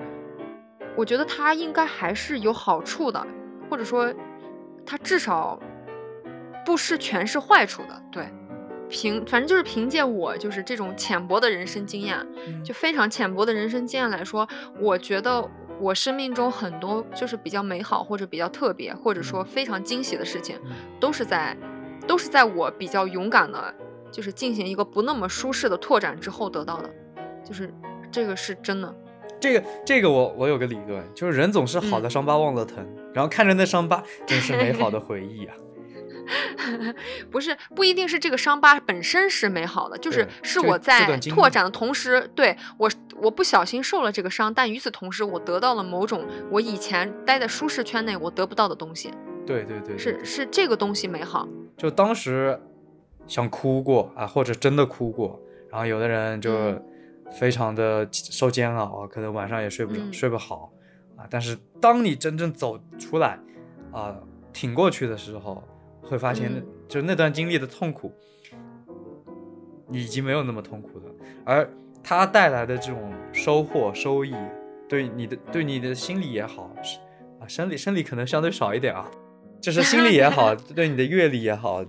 [0.97, 3.27] 我觉得它应该还是有好处的，
[3.69, 4.13] 或者说
[4.87, 5.59] 它至少
[6.65, 8.03] 不是全是坏处的。
[8.11, 8.29] 对，
[8.89, 14.49] 凭反正就是凭借我就是这种浅薄的人生经验，嗯就非常浅薄的人生经验来说，
[14.81, 15.47] 我觉得
[15.79, 20.73] 我生命中很多就是比较美好或者比较特别，或者说非常惊喜的事情，嗯。
[20.99, 21.57] 都是在
[22.07, 23.75] 都是在我比较勇敢的，
[24.11, 26.91] 就是进行一个不那么舒适的拓展之后得到的，
[27.45, 27.73] 就是
[28.11, 28.95] 这个是真的。
[29.39, 35.55] 这个这个我我有个理论，就是人总是好的嗯伤疤忘了疼，然后看着那伤疤真是美好的回忆啊。
[37.31, 42.91] 不是不一定是这个伤疤本身是美好的，就是是我在拓展的同时，对我
[43.21, 49.13] 我不小心受了这个伤，但与此同时，我得到了某种我以前待在舒适圈内我得不到的东西，
[49.47, 51.47] 对对对对是是这个东西美好。
[51.77, 52.59] 就当时
[53.27, 56.83] 想哭过啊，或者真的哭过，然后有的人就嗯。
[57.33, 60.13] 非常的受煎熬啊，可能晚上也睡不着、嗯。
[60.13, 60.73] 睡不好
[61.17, 61.27] 啊。
[61.29, 63.37] 但是当你真正走出来
[63.91, 64.17] 啊，
[64.53, 65.61] 挺过去的时候，
[66.01, 68.13] 会发现就那段经历的痛苦，
[69.89, 71.05] 你已经没有那么痛苦了，
[71.45, 71.69] 而
[72.01, 74.33] 它带来的这种收获收益，
[74.89, 77.01] 对你的对你的心理也好，是
[77.41, 79.11] 啊，生理生理可能相对少一点啊，
[79.61, 81.85] 就是心理也好， 对你的阅历也好，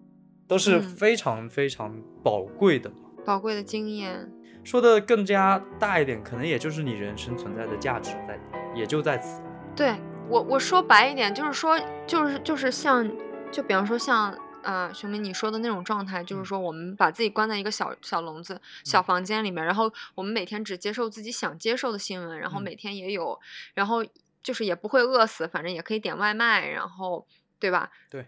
[0.47, 2.95] 都是嗯非常非常宝贵的嘛。
[3.25, 4.31] 宝贵的经验，
[4.63, 8.39] 说的更加大一点，可能也就是你人生存在的价值在，
[8.73, 9.41] 也就在此。
[9.75, 9.95] 对
[10.29, 13.09] 我我说白一点，就是说就是就是像
[13.51, 23.39] 就比方说像呃，熊明你说的那种状态，就是说我们把自己关在一个小小笼子、小房间里面，然后我们每天只接受自己想接受的新闻，然后嗯每天也有，
[23.75, 24.03] 然后
[24.43, 27.25] 就是也不会饿死，反正也可以点外卖，然后
[27.59, 27.89] 对吧？
[28.09, 28.27] 对，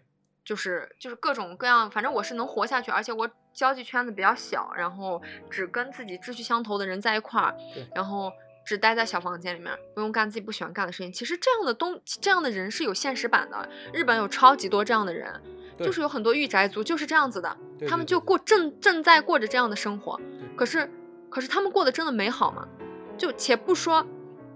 [0.50, 7.56] 就是就是各种各样，反正我是能活下去，而且我交际圈子比较小，然后只跟自己志趣相投的人在一块儿，
[7.94, 8.32] 然后
[8.66, 11.14] 只待在小房间里面，不用干自己不喜欢干的事情。
[11.14, 15.40] 其实这样的东这样的人是有现实版的，日本有超级多这样的人，
[15.78, 17.56] 就是有很多御宅族就是这样子的，
[17.88, 20.20] 他们就过正正在过着这样的生活，
[20.58, 20.90] 可是
[21.30, 22.68] 可是他们过得真的美好吗？
[23.20, 24.04] 就且不说。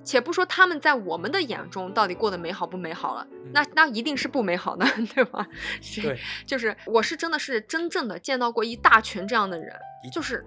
[0.04, 4.86] 且不说他们在我们的眼中到底过得美好不美好了，那那一定是不美好的，
[5.16, 5.48] 对吧？
[5.82, 9.74] 是对，就是我是真的是真正的见到过一大群这样的人，
[10.12, 10.46] 就是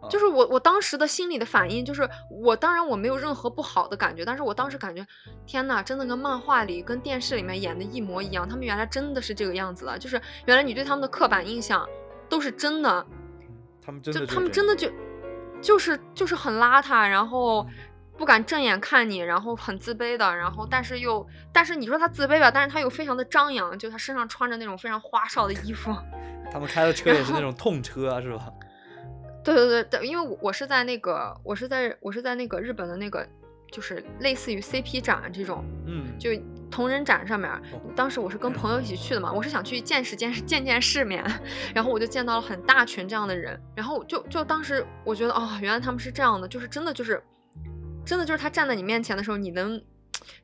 [0.00, 5.06] 啊就是我我当时的心里的反应就是我当然我没有任何不好的感觉，但是我当时感觉
[5.46, 11.86] 天呐，真的跟漫画里跟电视里面演的一模一样，他们原来真的是这个样子的，就是原来你对他们的刻板印象
[12.28, 13.06] 都是真的，
[13.84, 14.90] 他们真就的他们真的就
[15.60, 17.64] 就是就是很邋遢，然后
[18.16, 25.94] 不敢正眼看你，然后很自卑的，然后但是又但是你说他自卑吧，但是他又非常的张扬，就他身上穿着那种非常花哨的衣服。
[26.52, 28.52] 他们开的车也是那种痛车啊，是吧？
[29.42, 33.26] 对对对对，因为我我是在那个我是在我是在那个日本的那个
[33.72, 36.30] 就是类似于 CP 展这种嗯，就
[36.70, 37.50] 同人展上面
[37.96, 41.24] 当时我是跟朋友一起去的嘛，我是想去见识见识见见世面，
[41.74, 47.20] 然后我就见到了很大群这样的人，然后就就当时我觉得哦，原来他们是这样的，就是真的就是
[48.04, 49.82] 真的就是他站在你面前的时候，你能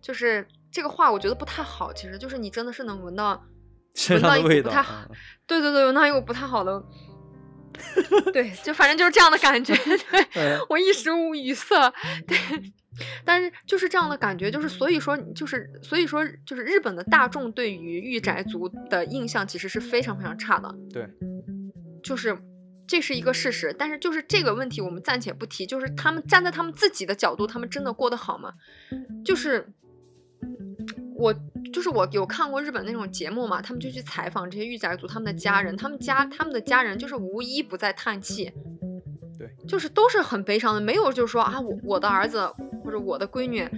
[0.01, 3.45] 就是这个话我觉得不太好，其实就是你真的是能闻到
[3.95, 6.83] 身闻到一股上的味道不太好嗯，对对对，闻到一股不太好的。
[8.33, 9.73] 对，就反正就是这样的感觉，
[10.11, 10.59] 对 嗯。
[10.69, 11.93] 我一时无语塞，
[12.27, 12.37] 对，
[13.25, 21.09] 但是就是这样的感觉，就是所以说，就是所以说，就是日本的大众对于御宅族的印象其实是非常非常差的，对，
[22.03, 22.37] 就是
[22.89, 23.73] 这是一个事实。
[23.79, 28.55] 但是就是这个问题我们暂且不提，就是他们站在他们自己的角度，他们真的过得好吗？
[29.25, 29.69] 就是
[31.15, 31.33] 我
[31.73, 38.51] 就是我有看过日本那种节目嘛，他们就去采访这些御宅族他们的家人，他们家他们的家人就是无一不在叹气，
[39.39, 42.51] 对，就是都是很悲伤的，没有就是说啊我我的儿子
[42.83, 43.69] 或者我的闺女。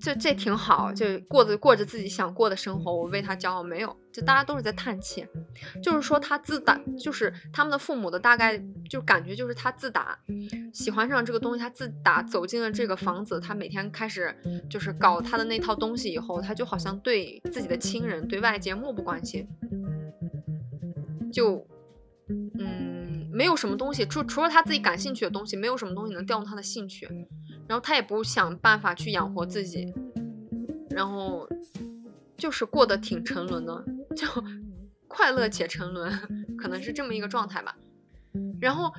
[0.00, 3.62] 这这挺好，就过着过着自己想过的生活，我为他骄傲。
[3.62, 5.26] 没有，就大家都是在叹气，
[5.82, 10.18] 就是说他自打，就是他们的父母的大概就感觉就是他自打
[10.72, 14.34] 喜欢上这个东西，他自打走进了这个房子，他每天开始
[14.70, 19.46] 就是搞他的那套东西以后，他就好像对自己的亲人、对外界漠不关心，
[21.30, 21.66] 就
[22.58, 27.06] 嗯，没有什么东西，除除了他自己感兴趣的东西，没有什么东西能调动他的兴趣，
[27.70, 29.94] 然后他也不想办法去养活自己，
[30.90, 31.48] 然后
[32.36, 33.84] 就是过得挺沉沦的，
[34.16, 34.26] 就
[35.06, 36.10] 快乐且沉沦，
[36.58, 37.76] 可能是这么一个状态吧。
[38.60, 38.92] 然后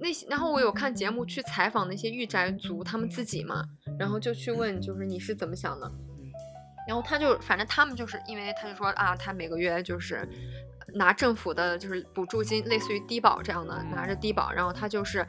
[0.00, 3.62] 那些，然后我有看节目去采访那些御宅族他们自己嘛，
[3.98, 5.92] 然后就去问，就是你是怎么想的？
[6.88, 10.26] 然后他就反正他们就是因为他就说啊，他每个月就是
[10.96, 15.26] 拿政府的就是补助金，类似于低保这样的，拿着低保，然后他就是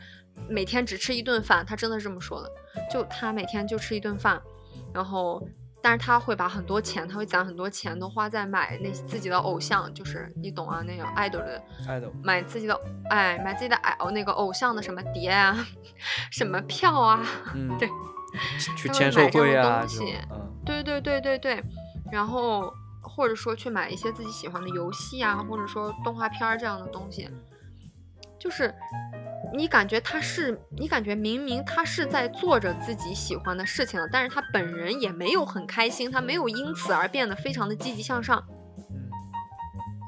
[0.48, 2.52] 每天只吃一顿饭，他真的是这么说的，
[2.92, 4.42] 就他每天就吃一顿饭，
[4.94, 5.46] 然后
[5.82, 15.56] 但是他会把很多钱，他会攒很多钱都花在买那自己的偶像，就是你懂啊，那个 idol 的爱豆，买自己的哎，买自己的爱哦那个偶像的什么碟啊，
[16.32, 17.90] 什么票啊，嗯，对，
[18.78, 21.64] 去签售的东西嗯，对对对对对，
[22.12, 22.74] 然后
[23.08, 27.30] 或者说去买一些自己喜欢的游戏啊，或者说动画片儿这样的东西，
[28.40, 28.74] 就是
[29.54, 38.44] 你感觉他是，你感觉明明他是在做着自己喜欢的事情了，但是他本人也没有很开心，他没有因此而变得非常的积极向上，
[38.78, 39.10] 嗯。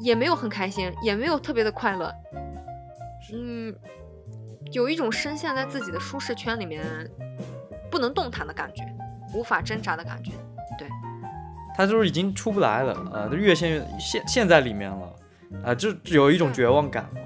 [0.02, 2.10] 也没有很开心，也没有特别的快乐，
[3.34, 3.76] 嗯，
[4.72, 6.86] 有一种深陷在自己的舒适圈里面
[7.92, 8.82] 不能动弹的感觉，
[9.34, 10.32] 无法挣扎的感觉。
[11.80, 15.16] 他就是已经出不来了啊，都越陷越陷陷在里面了
[15.64, 17.22] 啊，就有一种绝望感嘛。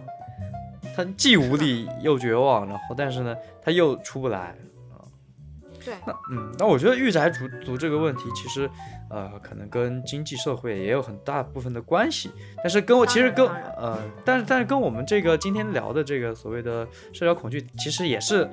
[0.95, 4.55] 他既无力又绝望，然后但是呢，他又出不来
[4.91, 5.01] 啊。
[5.83, 8.69] 对，那嗯，那我觉得御宅族族这个问题，其实
[9.09, 12.29] 呃，可能跟经济社会也有很大部分的关系。
[12.57, 18.47] 但是跟我其实跟呃，但是但是跟我们这个今天聊的这个所谓的社交恐惧，其实也是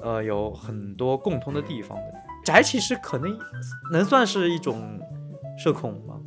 [0.00, 2.04] 呃有很多共通的地方的。
[2.44, 3.36] 宅其实可能
[3.92, 4.80] 能算是一种
[5.62, 6.18] 社恐吗？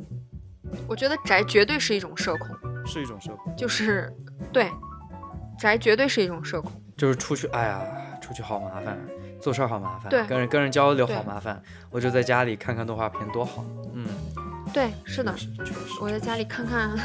[0.86, 2.48] 我觉得宅绝对是一种社恐，
[2.86, 4.08] 是一种社恐，就是
[4.52, 4.70] 对，
[5.58, 6.70] 宅绝对是一种社恐。
[6.96, 7.84] 就是出去，哎呀，
[8.20, 8.96] 出去好麻烦，
[9.40, 11.60] 做事儿好麻烦，对跟人跟人交流好麻烦，
[11.90, 13.64] 我就在家里看看动画片多好。
[13.92, 14.06] 嗯，
[14.72, 15.34] 对，是的
[16.00, 16.96] 我在家里看看，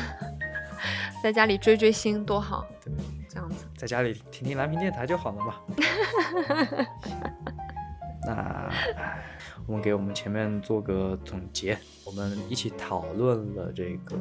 [1.23, 2.93] 在家里追追星多好，对，
[3.27, 3.65] 这样子。
[3.75, 5.55] 在家里听听蓝屏电台就好了嘛。
[8.21, 8.34] 那，
[8.97, 9.23] 唉
[9.70, 14.17] 我们给我们前面做个总结，我们一起讨论了这个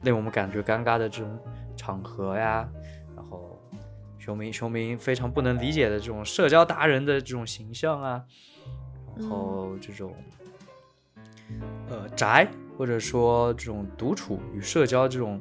[0.00, 1.38] 令我们感觉尴尬的这种
[1.76, 2.66] 场合呀，
[3.14, 3.62] 然后
[4.18, 8.24] 熊明熊明非常不能理解的这种社交达人的这种形象啊，
[9.14, 10.14] 然后这种
[11.90, 15.38] 呃宅或者说这种独处与社交这种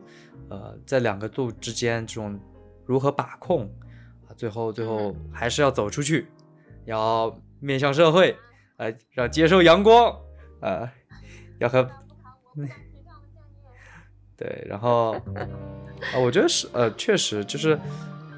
[0.49, 2.37] 呃在两个度之间这种
[2.85, 3.63] 如何把控
[4.27, 6.27] 啊，最后最后还是要走出去，
[6.83, 8.35] 要面向社会，
[8.81, 10.19] 呃，要接受阳光，
[10.59, 10.89] 呃，
[11.59, 11.87] 要和
[14.35, 15.11] 对，然后
[16.11, 17.79] 啊，我觉得是呃，确实就是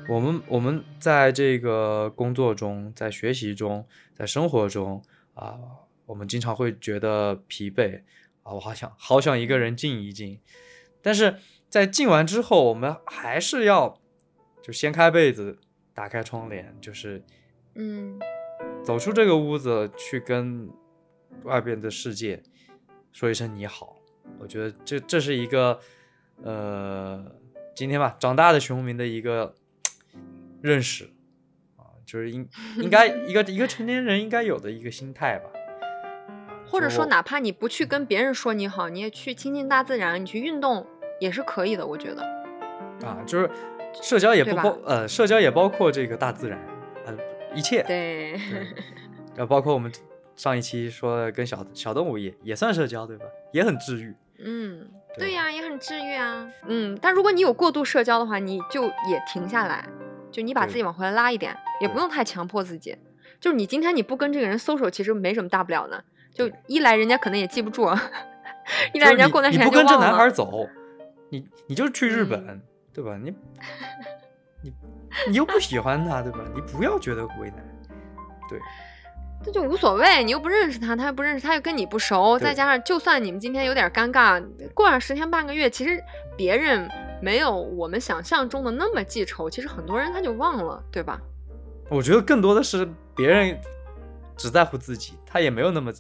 [0.10, 5.02] 我们我们在这个工作中，在学习中，在生活中
[5.34, 5.58] 啊，
[6.06, 8.02] 我们经常会觉得疲惫
[8.44, 10.42] 啊，我好想好想一个人静一静，
[11.02, 11.38] 但是
[11.70, 13.98] 在静完之后，我们还是要
[14.62, 15.58] 就掀开被子，
[15.94, 17.24] 打开窗帘，就是
[17.76, 18.20] 嗯
[18.84, 20.70] 走出这个屋子，去跟
[21.44, 22.44] 外边的世界
[23.14, 23.96] 说一声你好。
[24.40, 25.80] 我觉得这这是一个
[26.44, 27.26] 呃，
[27.74, 29.56] 今天吧，长大的熊明的一个
[30.62, 31.06] 认识
[31.78, 35.50] 啊，就是应 应该一个一个成年人应该有的一个心态吧。
[36.68, 40.86] 或者说，哪怕你不去跟别人说你好，你也去亲近大自然，你去运动
[41.20, 41.86] 也是可以的。
[41.86, 42.24] 我觉得，
[43.06, 43.50] 啊，就是
[44.02, 46.73] 社交也不包呃，社交也包括这个大自然，呃，
[47.54, 47.84] 一切。
[47.84, 48.68] 对，对，
[49.36, 49.92] 然后包括我们
[50.36, 53.26] 上一期说的跟小小动物也也算社交，对吧？
[53.52, 54.16] 也很治愈。
[54.40, 56.50] 嗯，对对呀、也很治愈啊。
[56.68, 59.88] 嗯，但如果你有过度社交的话，你就也停下来，
[60.32, 62.98] 就你把自己往回来拉一点，也不用太强迫自己。
[63.40, 66.04] 就是你今天你不跟这个人 social，其实没什么大不了的。
[66.34, 67.88] 就一来人家可能也记不住，
[68.94, 70.30] 一来人家过段时间就忘不跟这男孩。
[70.30, 70.68] 走，
[71.30, 73.18] 你你就去日本，嗯对吧？
[73.22, 73.34] 你
[75.26, 76.40] 你你又不喜欢他，对吧？
[76.54, 77.58] 你不要觉得为难。
[78.50, 78.60] 对
[79.44, 84.42] 这就无所谓，你又不认识他，他又不认识，他又跟你不熟，再加上就算你们今天有点尴尬，
[84.74, 86.02] 过上十天半个月，其实
[86.38, 86.90] 别人
[87.22, 91.20] 没有我们想象中的那么记仇，其实很多人他就忘了，对吧？
[91.90, 93.60] 我觉得更多的是别人
[94.38, 95.92] 只在乎自己，他也没有那么。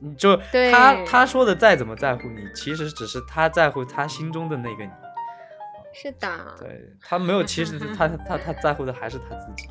[0.00, 0.36] 你就
[0.72, 4.90] 他他说的再怎么在乎你，其实只是他在乎他心中的那个你。
[6.00, 6.28] 是的，
[6.60, 9.68] 对他没有，其实他 他他在乎的还是他自己。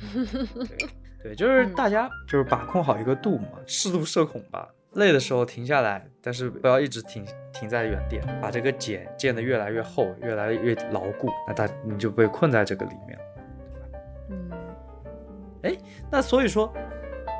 [1.22, 4.68] 对对，就是嗯大家就是把控好一个度嘛，适度社恐吧。
[4.92, 7.22] 累的时候停下来，但是不要一直停
[7.52, 13.18] 停在原点，把这个茧建得越来越厚，越来越牢固，那他你就被困在这个里面。
[14.30, 14.50] 嗯，
[16.10, 16.72] 那所以说，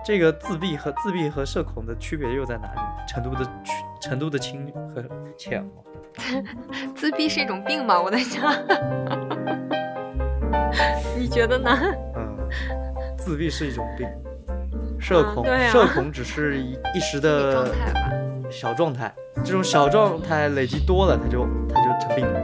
[0.08, 2.80] 这个自闭和自闭和社恐的区别又在哪里？
[3.06, 5.04] 程度的区程度的轻和
[5.36, 5.70] 浅吗？
[6.96, 8.00] 自闭是一种病吗？
[8.00, 8.50] 我在想，
[11.14, 11.78] 你觉得呢？
[12.16, 12.38] 嗯，
[13.18, 14.08] 自闭是一种病，
[14.98, 18.10] 社恐、社恐只是一一时的状态吧
[18.50, 22.40] 小状态，这种小状态累积多了，它就它就成病了。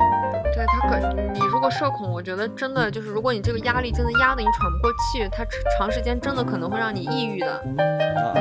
[0.54, 7.52] 对他可，你如果社恐，我觉得真的就是，如果你这个压力真的压得你喘不过气，它长长时间真的可能会让你抑郁的。
[7.52, 8.32] 啊，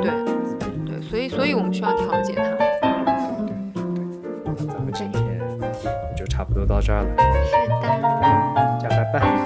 [0.00, 0.12] 对
[0.86, 2.42] 对，所以所以我们需要调节它。
[4.44, 7.08] 那咱们今天也就差不多到这儿了。
[7.44, 9.41] 是的。